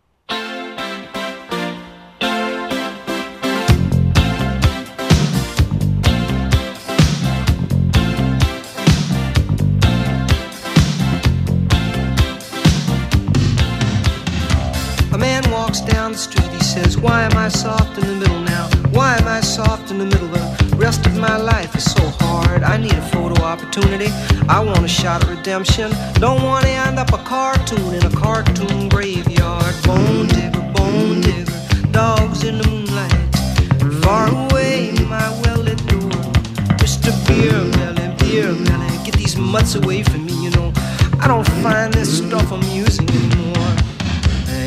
A 15.13 15.17
man 15.17 15.51
walks 15.51 15.81
down 15.81 16.13
the 16.13 16.17
street, 16.17 16.49
he 16.51 16.63
says, 16.63 16.97
Why 16.97 17.23
am 17.23 17.37
I 17.37 17.49
soft 17.49 17.97
in 17.97 18.07
the 18.07 18.15
middle 18.15 18.41
now? 18.41 18.69
Why 18.91 19.17
am 19.17 19.27
I 19.27 19.41
soft 19.41 19.91
in 19.91 19.99
the 19.99 20.05
middle? 20.05 20.29
The 20.29 20.77
rest 20.77 21.05
of 21.05 21.17
my 21.17 21.37
life 21.37 21.75
is 21.75 21.91
so 21.91 22.10
I 22.63 22.77
need 22.77 22.93
a 22.93 23.01
photo 23.09 23.41
opportunity. 23.43 24.07
I 24.47 24.59
want 24.59 24.83
a 24.83 24.87
shot 24.87 25.23
of 25.23 25.29
redemption. 25.29 25.91
Don't 26.15 26.43
want 26.43 26.65
to 26.65 26.71
end 26.71 26.99
up 26.99 27.11
a 27.13 27.17
cartoon 27.17 27.93
in 27.93 28.05
a 28.05 28.09
cartoon 28.11 28.89
graveyard. 28.89 29.75
Bone 29.83 30.27
digger, 30.27 30.61
bone 30.75 31.21
digger, 31.21 31.91
dogs 31.91 32.43
in 32.43 32.59
the 32.59 32.67
moonlight. 32.67 34.03
Far 34.03 34.27
away, 34.27 34.91
my 35.09 35.29
well 35.41 35.59
lit 35.59 35.85
door. 35.87 36.11
Mr. 36.77 37.11
Beer 37.27 37.59
Melly, 37.77 38.15
Beer 38.19 38.53
Melly, 38.53 39.05
get 39.05 39.15
these 39.15 39.37
mutts 39.37 39.75
away 39.75 40.03
from 40.03 40.25
me, 40.25 40.43
you 40.43 40.51
know. 40.51 40.71
I 41.19 41.27
don't 41.27 41.47
find 41.63 41.93
this 41.93 42.17
stuff 42.17 42.51
amusing 42.51 43.09
anymore. 43.09 43.75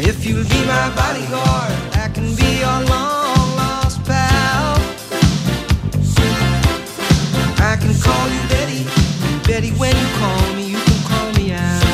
If 0.06 0.26
you'll 0.26 0.44
be 0.44 0.66
my 0.66 0.88
bodyguard, 0.94 1.72
I 1.94 2.10
can 2.12 2.34
be 2.36 2.58
your 2.58 2.80
long 2.88 3.13
When 9.54 9.62
you 9.62 10.08
call 10.18 10.54
me, 10.56 10.66
you 10.66 10.78
can 10.78 11.02
call 11.06 11.32
me 11.34 11.52
out. 11.52 11.84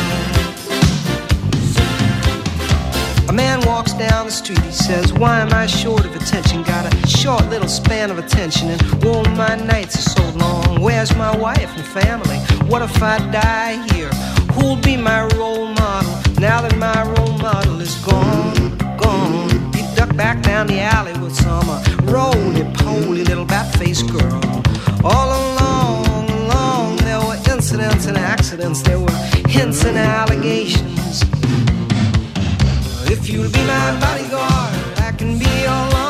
A 3.29 3.33
man 3.35 3.61
walks 3.67 3.93
down 3.93 4.25
the 4.25 4.33
street, 4.33 4.61
he 4.61 4.73
says, 4.73 5.13
Why 5.13 5.41
am 5.41 5.53
I 5.53 5.67
short 5.67 6.07
of 6.07 6.17
attention? 6.17 6.63
Got 6.63 6.87
a 6.91 7.07
short 7.07 7.47
little 7.51 7.69
span 7.69 8.11
of 8.11 8.17
attention, 8.17 8.71
and 8.71 8.83
oh, 9.05 9.23
my 9.37 9.57
nights 9.57 9.95
are 9.99 10.11
so 10.11 10.39
long. 10.39 10.81
Where's 10.81 11.15
my 11.17 11.37
wife 11.37 11.77
and 11.77 11.85
family? 11.85 12.39
What 12.67 12.81
if 12.81 13.03
I 13.03 13.19
die 13.31 13.87
here? 13.93 14.09
Who'll 14.55 14.77
be 14.77 14.97
my 14.97 15.27
role 15.37 15.67
model 15.67 16.13
now 16.41 16.63
that 16.63 16.75
my 16.79 17.03
role 17.13 17.37
model 17.37 17.79
is 17.83 17.95
gone? 17.97 18.79
Gone. 18.97 19.51
He 19.75 19.83
ducked 19.95 20.17
back 20.17 20.43
down 20.43 20.67
the 20.67 20.81
alley 20.81 21.13
with 21.21 21.37
some 21.37 21.69
uh, 21.69 21.85
roly-poly 22.05 23.25
little 23.25 23.45
bat-faced 23.45 24.09
girl. 24.11 24.41
All 25.05 25.31
incidents 28.01 28.07
and 28.07 28.19
accidents. 28.19 28.83
There 28.83 28.99
were 28.99 29.49
hints 29.49 29.85
and 29.85 29.97
allegations. 29.97 31.23
If 33.11 33.29
you'll 33.29 33.51
be 33.51 33.65
my 33.67 34.01
bodyguard, 34.01 34.99
I 34.99 35.13
can 35.17 35.39
be 35.39 35.51
your 35.63 36.10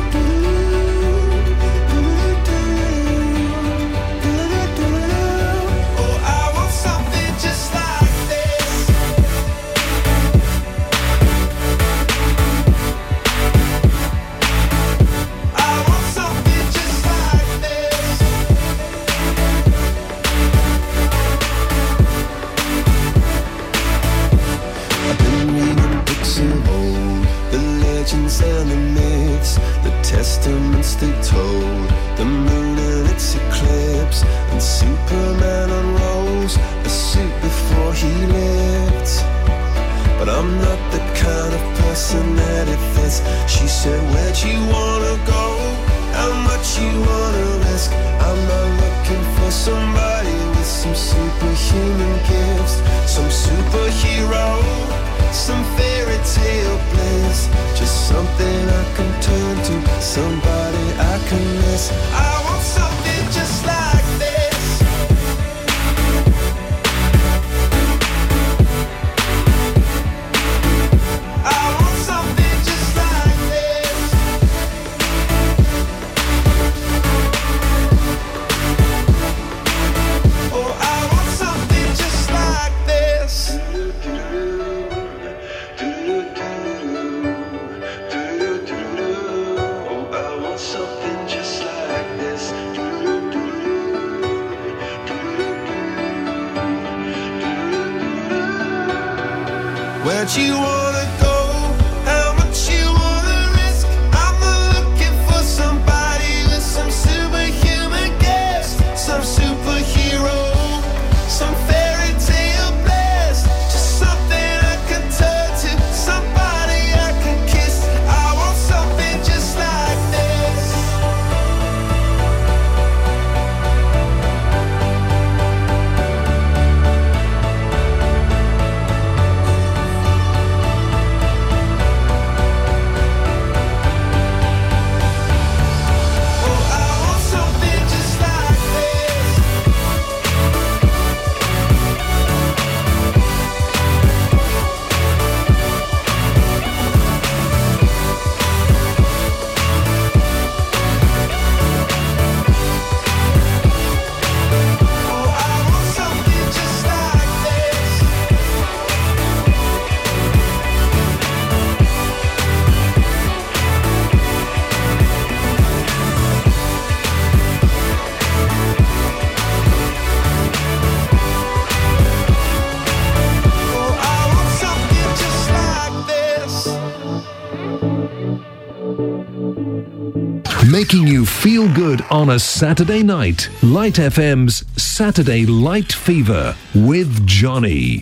Good 181.73 182.01
on 182.09 182.29
a 182.29 182.39
Saturday 182.39 183.03
night. 183.03 183.49
Light 183.63 183.95
FM's 183.95 184.63
Saturday 184.81 185.45
Light 185.45 185.91
Fever 185.91 186.55
with 186.73 187.25
Johnny. 187.25 188.01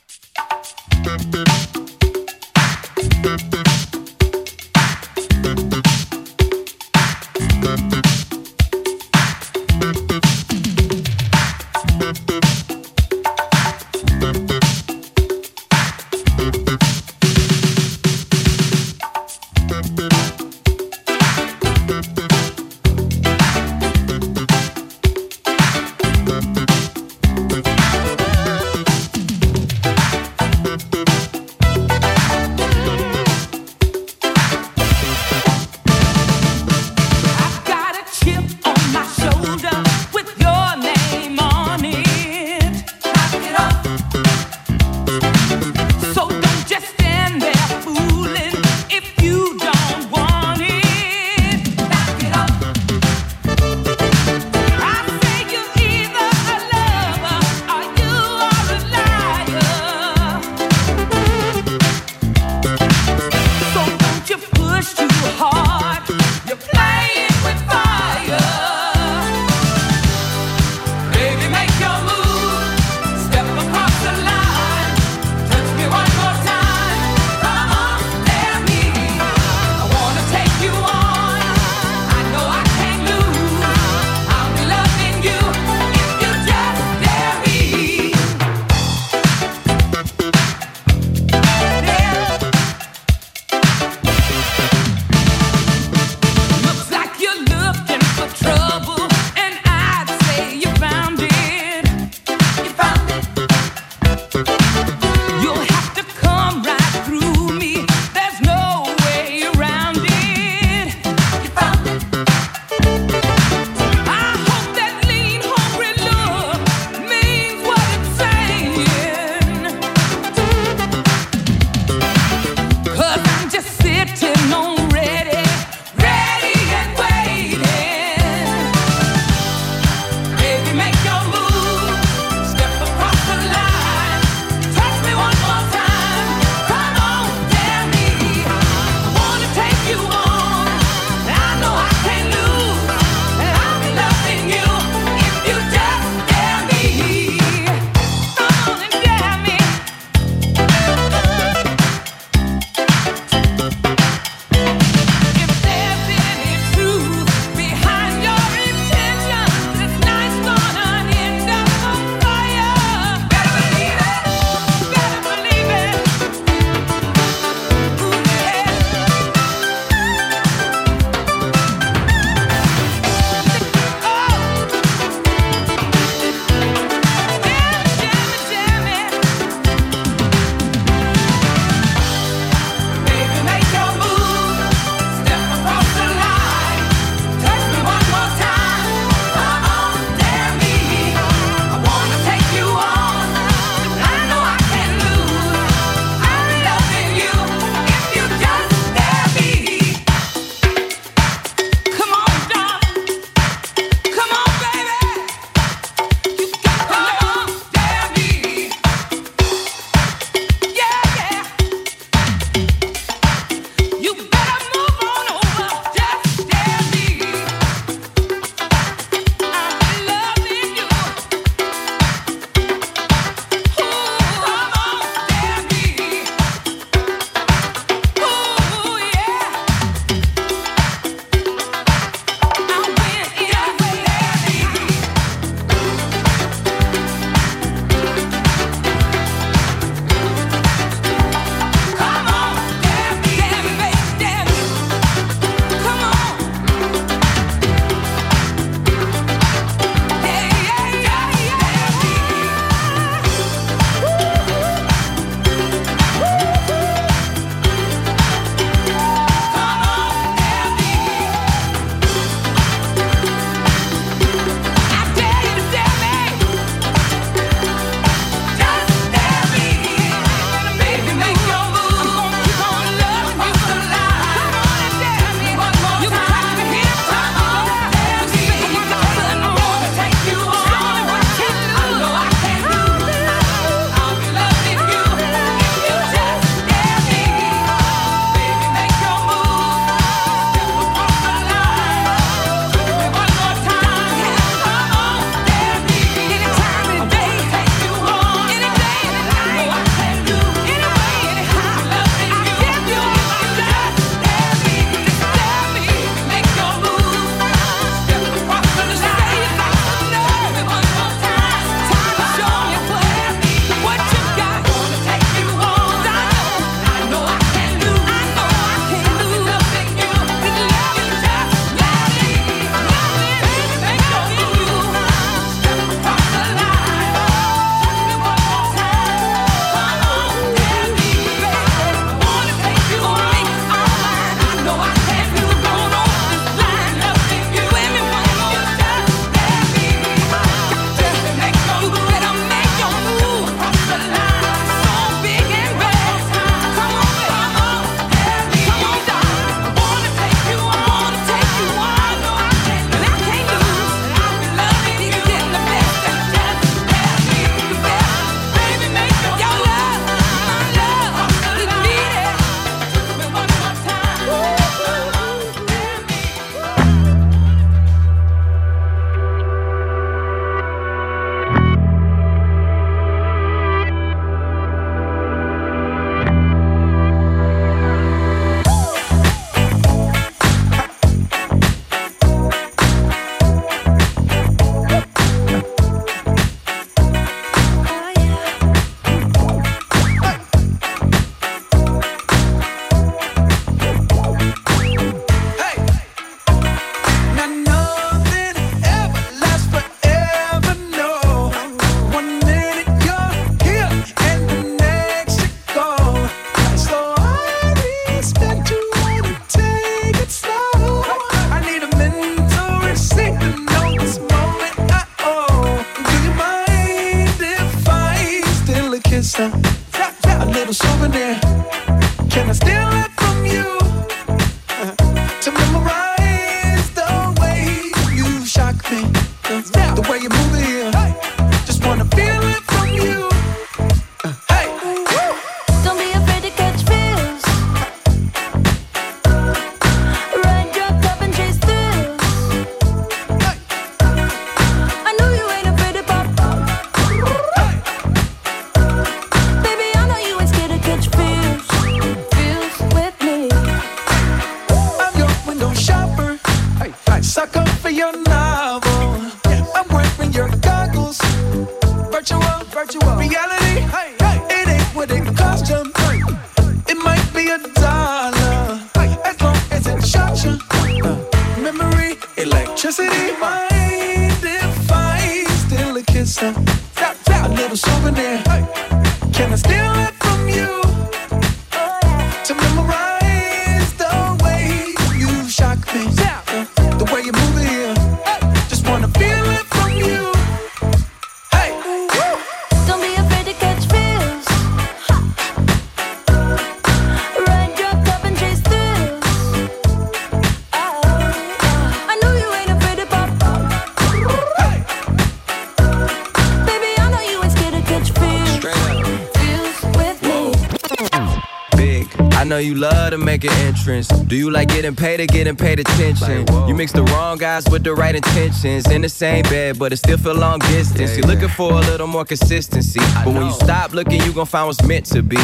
Entrance. 513.90 514.08
Do 514.24 514.36
you 514.36 514.52
like 514.52 514.70
getting 514.70 514.96
paid 514.96 515.20
or 515.20 515.26
getting 515.26 515.56
paid 515.56 515.80
attention? 515.80 516.46
You 516.68 516.76
mix 516.76 516.92
the 516.92 517.04
wrong 517.04 517.38
guys 517.38 517.66
with 517.70 517.84
the 517.84 517.94
right 517.94 518.16
intentions. 518.16 518.88
In 518.90 519.02
the 519.02 519.10
same 519.10 519.44
bed, 519.44 519.80
but 519.80 519.92
it 519.94 519.98
still 519.98 520.18
feel 520.18 520.36
long 520.36 520.60
distance. 520.60 521.18
You're 521.18 521.28
looking 521.28 521.50
for 521.50 521.72
a 521.72 521.82
little 521.82 522.08
more 522.08 522.26
consistency. 522.26 523.00
But 523.24 523.34
when 523.34 523.46
you 523.46 523.52
stop 523.54 523.94
looking, 523.94 524.22
you 524.22 524.34
gon' 524.34 524.46
find 524.46 524.68
what's 524.68 524.84
meant 524.84 525.06
to 525.08 525.24
be. 525.24 525.38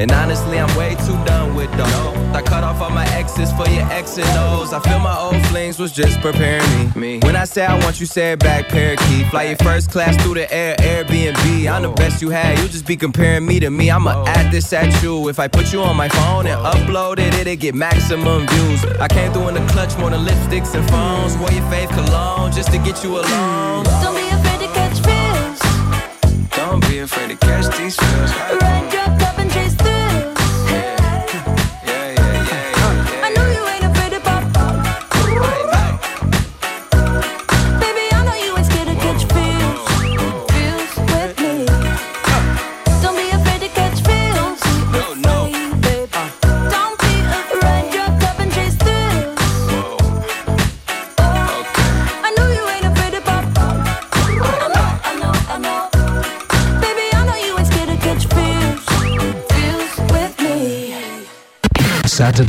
And 0.00 0.10
honestly, 0.12 0.58
I'm 0.58 0.74
way 0.78 0.94
too 0.94 1.12
done 1.26 1.54
with 1.54 1.70
those. 1.72 2.16
I 2.34 2.40
cut 2.40 2.64
off 2.64 2.80
all 2.80 2.88
my 2.88 3.04
exes 3.08 3.52
for 3.52 3.68
your 3.68 3.84
X 3.92 4.16
and 4.16 4.26
O's. 4.38 4.72
I 4.72 4.80
feel 4.80 4.98
my 4.98 5.14
old 5.14 5.44
flings 5.48 5.78
was 5.78 5.92
just 5.92 6.18
preparing 6.20 6.90
me. 6.98 7.18
When 7.18 7.36
I 7.36 7.44
say 7.44 7.66
I 7.66 7.78
want 7.84 8.00
you, 8.00 8.06
say 8.06 8.32
it 8.32 8.38
back, 8.38 8.70
parakeet. 8.70 9.26
Fly 9.26 9.42
your 9.42 9.56
first 9.58 9.90
class 9.90 10.16
through 10.22 10.34
the 10.34 10.50
air, 10.50 10.74
Airbnb. 10.76 11.70
I'm 11.70 11.82
the 11.82 11.90
best 11.90 12.22
you 12.22 12.30
had. 12.30 12.58
You 12.60 12.68
just 12.68 12.86
be 12.86 12.96
comparing 12.96 13.44
me 13.44 13.60
to 13.60 13.68
me. 13.68 13.90
I'ma 13.90 14.22
oh. 14.22 14.24
add 14.26 14.50
this 14.50 14.72
at 14.72 15.02
you. 15.02 15.28
If 15.28 15.38
I 15.38 15.48
put 15.48 15.70
you 15.70 15.82
on 15.82 15.98
my 15.98 16.08
phone 16.08 16.46
and 16.46 16.58
oh. 16.58 16.70
upload 16.70 17.18
it, 17.18 17.34
it'll 17.34 17.56
get 17.56 17.74
maximum 17.74 18.46
views. 18.48 18.82
I 19.00 19.06
came 19.06 19.30
through 19.34 19.48
in 19.48 19.54
the 19.54 19.66
clutch 19.70 19.98
more 19.98 20.08
than 20.08 20.24
lipsticks 20.24 20.74
and 20.74 20.88
phones. 20.88 21.36
Wore 21.36 21.50
your 21.50 21.64
fave 21.64 21.90
cologne 21.90 22.52
just 22.52 22.72
to 22.72 22.78
get 22.78 23.04
you 23.04 23.18
alone. 23.18 23.84
Mm. 23.84 24.02
Don't 24.02 24.16
be 24.16 24.28
afraid 24.30 24.60
to 24.66 24.72
catch 24.72 24.98
feels. 25.04 26.56
Don't 26.56 26.88
be 26.88 27.00
afraid 27.00 27.28
to 27.28 27.36
catch 27.36 27.76
these 27.76 27.96
feels. 27.96 28.32
Ride 28.62 28.90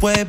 pues 0.00 0.27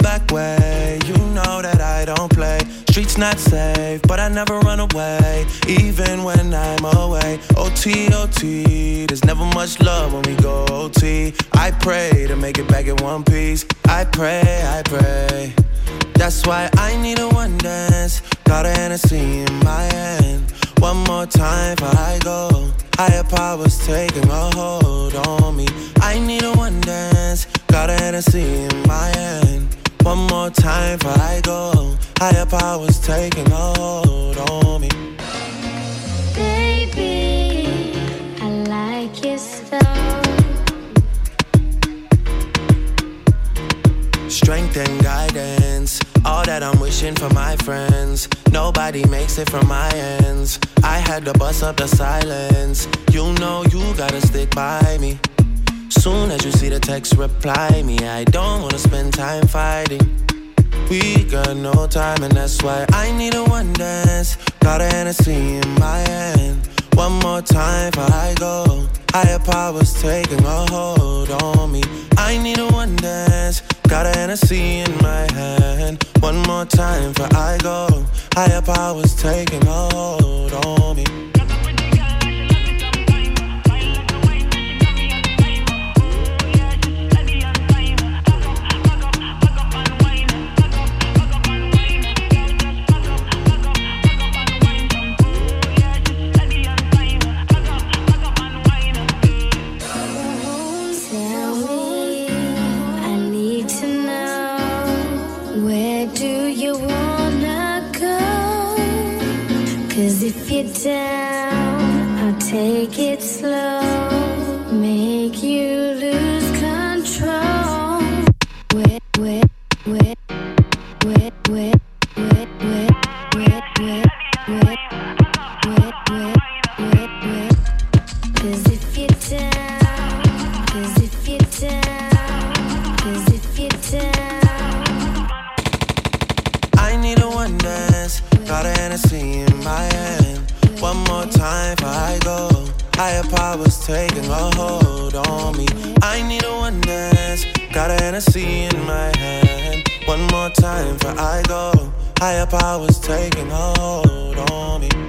taking 143.90 144.30
a 144.30 144.56
hold 144.56 145.16
on 145.16 145.58
me. 145.58 145.66
I 146.04 146.22
need 146.22 146.44
a 146.44 146.52
one 146.52 146.80
dance, 146.82 147.46
got 147.74 147.90
a 147.90 147.96
Hennessy 147.96 148.66
in 148.66 148.86
my 148.86 149.12
hand. 149.18 149.90
One 150.06 150.22
more 150.28 150.50
time 150.50 151.00
for 151.00 151.10
I 151.18 151.42
go, 151.48 151.72
higher 152.20 152.46
powers 152.46 153.00
taking 153.00 153.50
a 153.50 153.74
hold 153.80 154.38
on 154.52 154.82
me. 154.82 155.09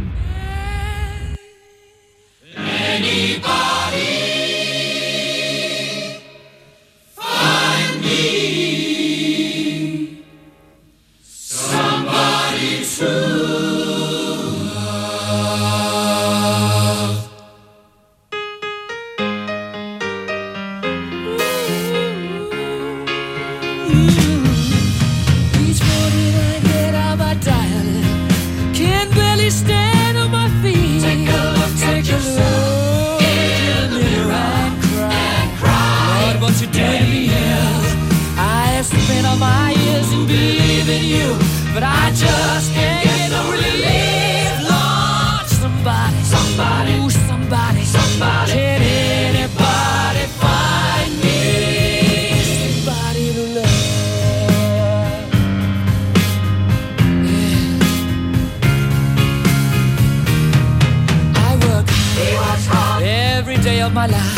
of 63.81 63.93
my 63.93 64.05
life. 64.05 64.37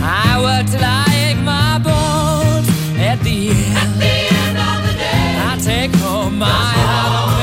I 0.00 0.40
worked 0.40 0.70
till 0.70 0.84
I 0.84 1.06
ache 1.30 1.42
my 1.42 1.78
bones. 1.78 2.68
At 2.98 3.18
the 3.20 3.50
end, 3.50 3.76
At 3.76 3.98
the 3.98 4.14
end 4.42 4.58
of 4.68 4.78
the 4.86 4.94
day, 4.96 5.38
I 5.50 5.58
take 5.60 5.94
home 5.96 6.38
my 6.38 6.46
home. 6.46 7.35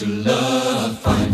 To 0.00 0.06
love 0.06 0.98
find? 1.00 1.29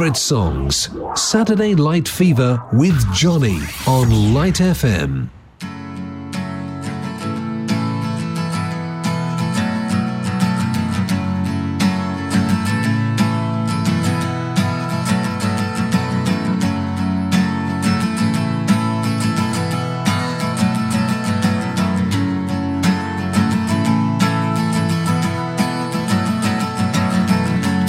favorite 0.00 0.16
songs. 0.16 0.88
Saturday 1.14 1.74
Light 1.74 2.08
Fever 2.08 2.64
with 2.72 2.96
Johnny 3.12 3.60
on 3.86 4.32
Light 4.32 4.54
FM. 4.54 5.28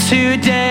today 0.10 0.71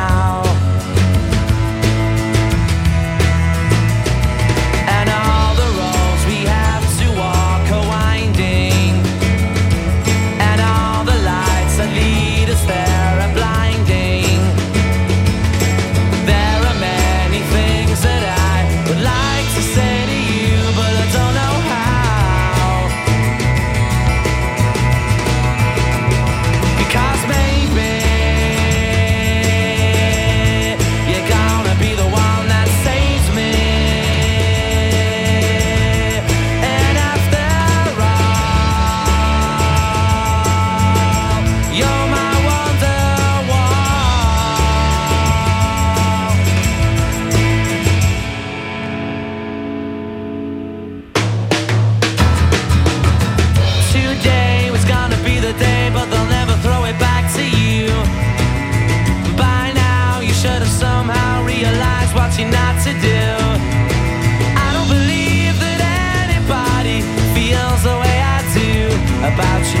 about 69.33 69.75
you. 69.75 69.80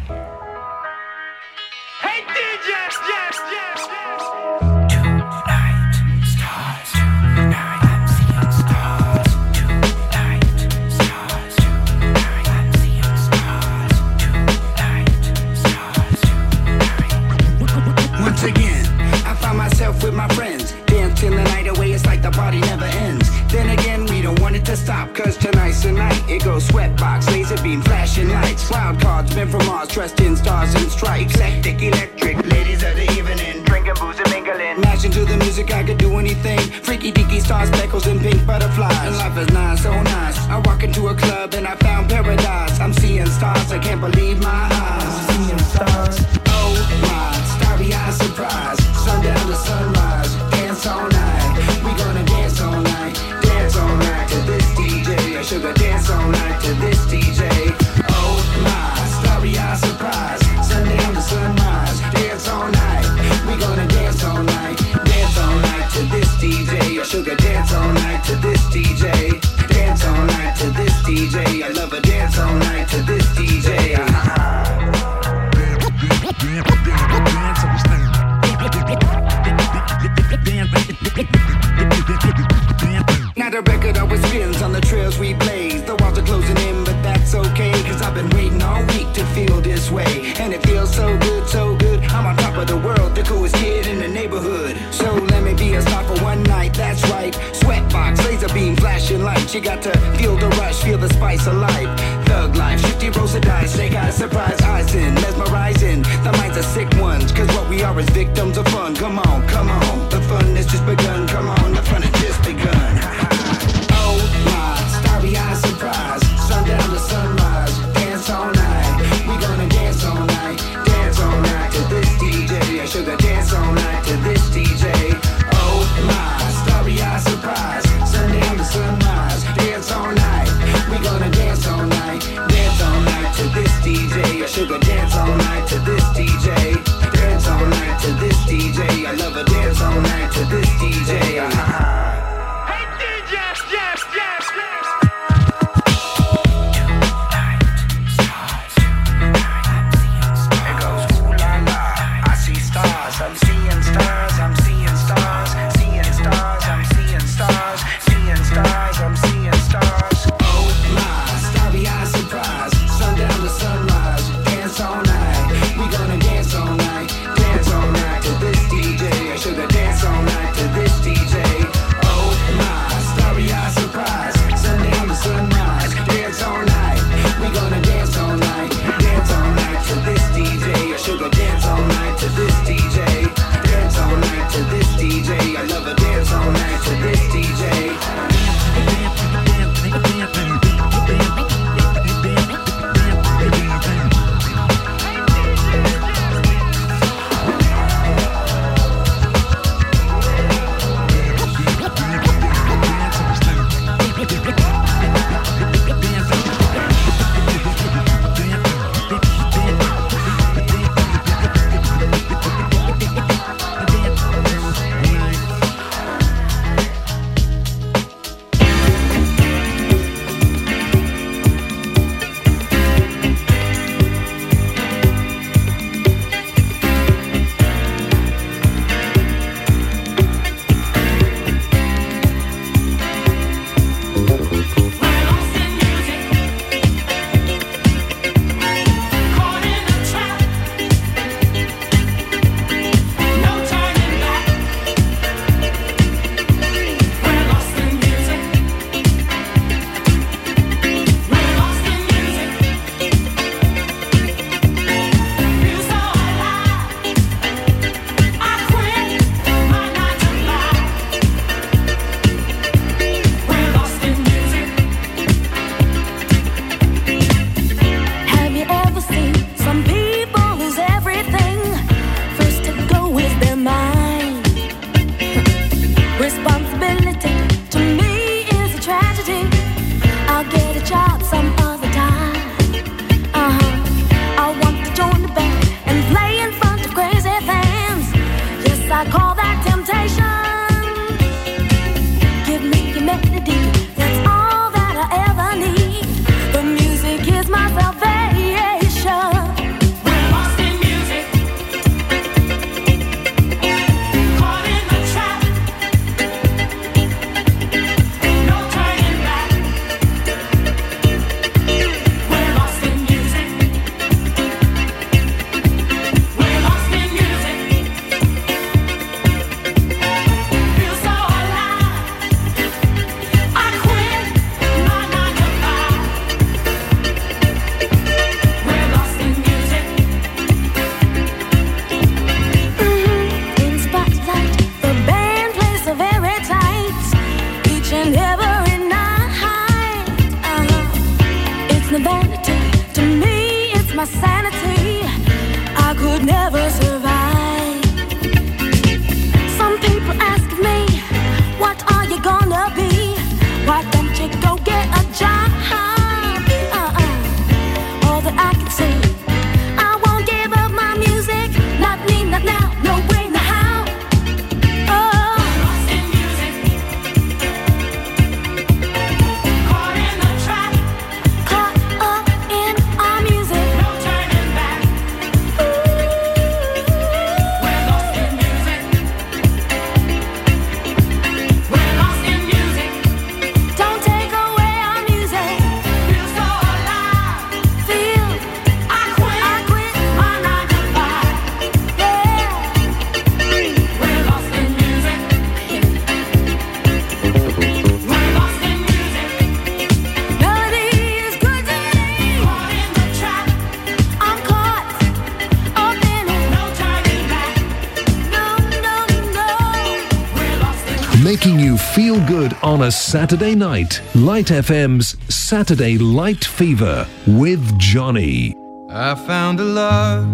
Saturday 412.91 413.55
night, 413.55 414.01
Light 414.13 414.47
FM's 414.47 415.15
Saturday 415.33 415.97
Light 415.97 416.43
Fever 416.43 417.07
with 417.25 417.79
Johnny. 417.79 418.53
I 418.89 419.15
found 419.15 419.61
a 419.61 419.63
love 419.63 420.25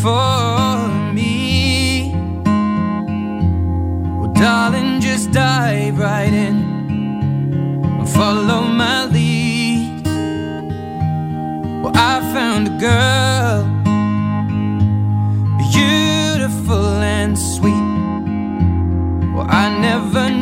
for 0.00 0.88
me. 1.12 2.12
Well, 4.20 4.32
darling, 4.34 5.00
just 5.00 5.32
dive 5.32 5.98
right 5.98 6.32
in. 6.32 8.06
Follow 8.14 8.62
my 8.62 9.06
lead. 9.06 10.04
Well, 11.82 11.92
I 11.96 12.20
found 12.32 12.68
a 12.68 12.78
girl 12.78 13.77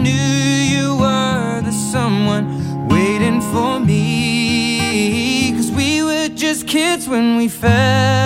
knew 0.07 0.77
you 0.77 0.97
were 0.97 1.61
the 1.63 1.73
someone 1.73 2.47
waiting 2.89 3.41
for 3.53 3.81
me. 3.81 5.53
Cause 5.57 5.71
we 5.73 6.03
were 6.03 6.29
just 6.29 6.69
kids 6.69 7.09
when 7.09 7.37
we 7.37 7.49
fell. 7.49 8.26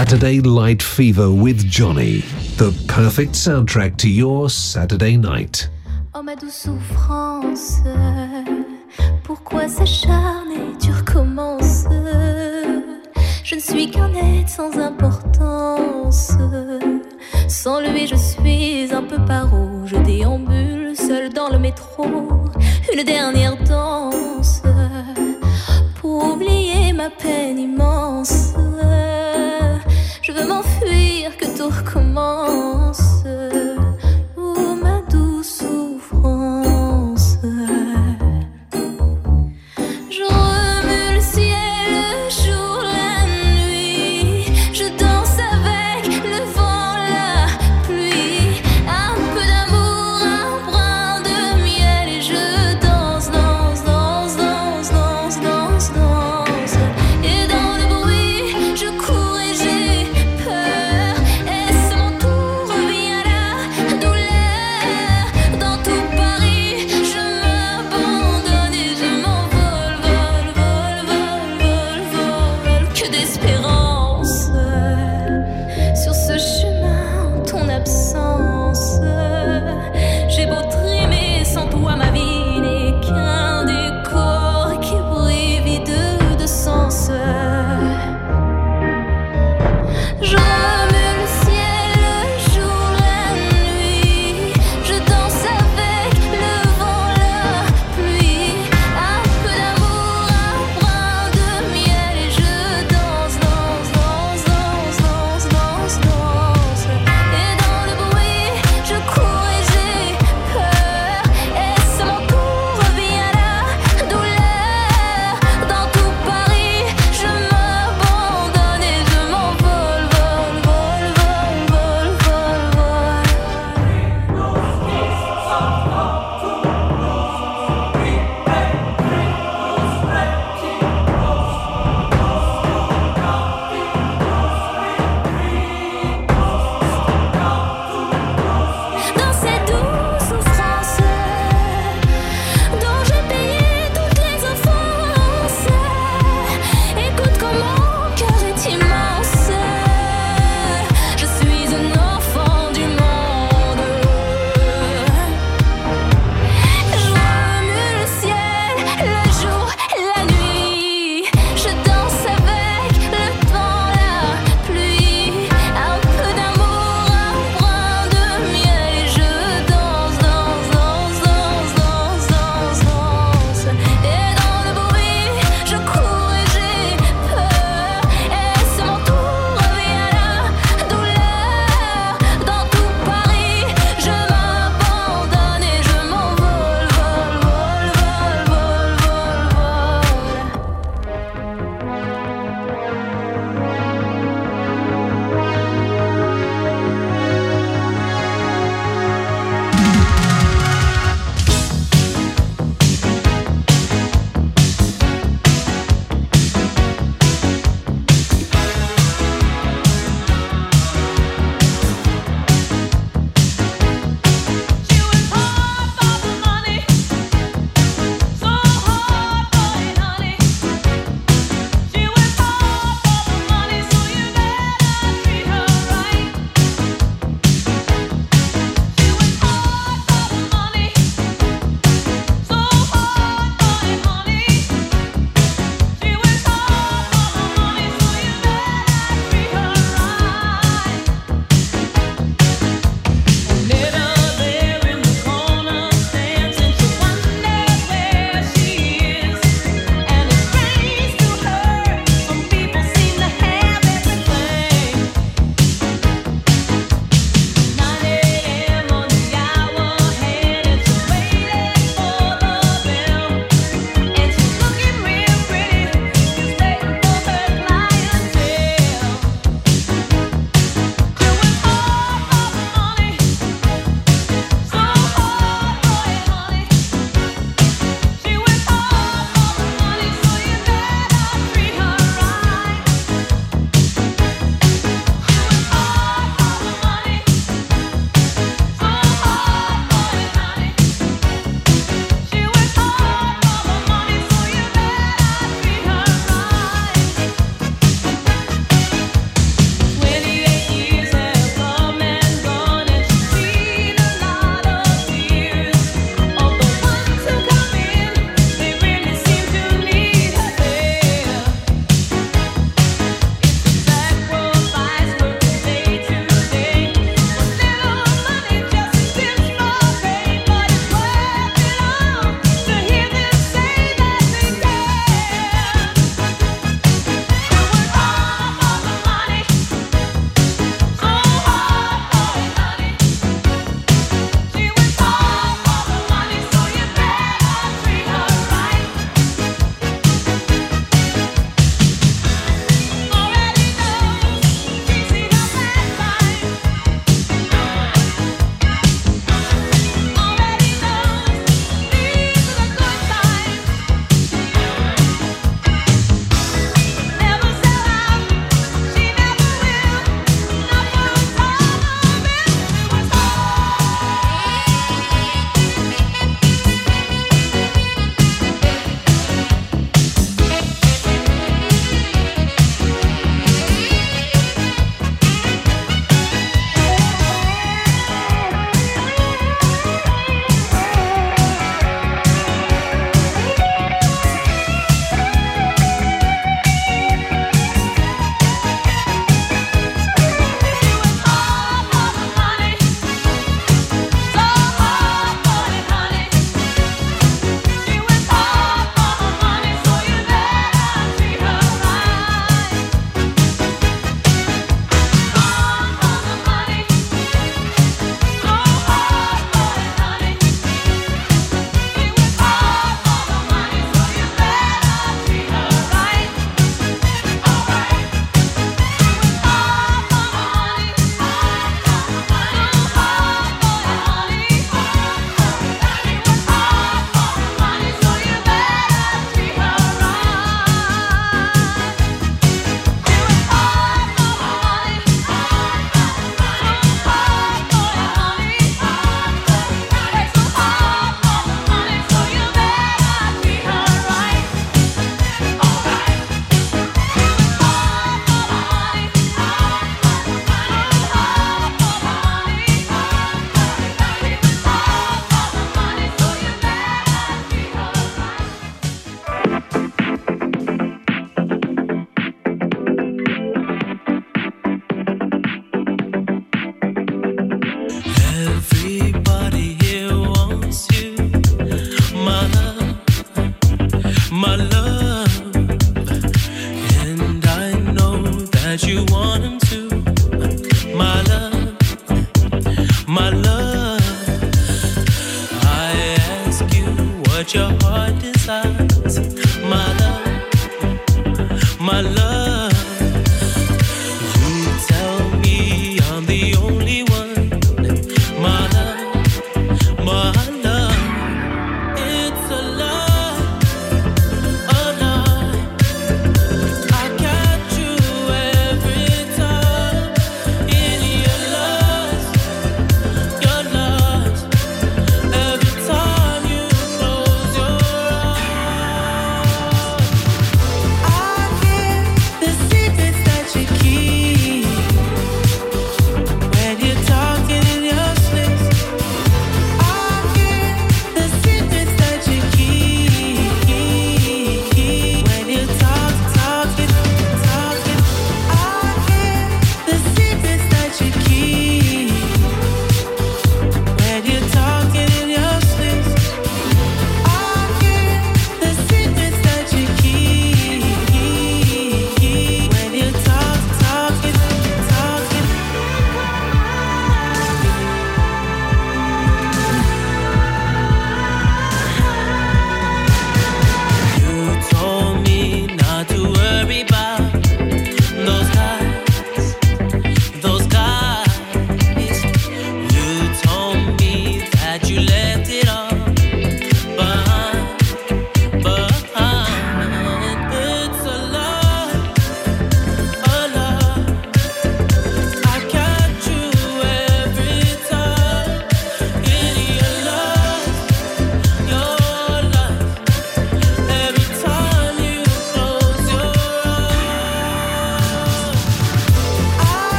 Saturday 0.00 0.40
Light 0.40 0.82
Fever 0.82 1.30
with 1.30 1.68
Johnny, 1.68 2.20
the 2.56 2.72
perfect 2.88 3.32
soundtrack 3.32 3.98
to 3.98 4.08
your 4.08 4.48
Saturday 4.48 5.18
night. 5.18 5.68
Oh 6.14 6.22
ma 6.22 6.34
douce 6.36 6.54
souffrance, 6.54 7.82
pourquoi 9.24 9.68
s'acharner, 9.68 10.72
tu 10.80 10.90
recommences 10.90 11.84
Je 13.44 13.56
ne 13.56 13.60
suis 13.60 13.90
qu'un 13.90 14.14
être 14.14 14.48
sans 14.48 14.72
un 14.78 14.89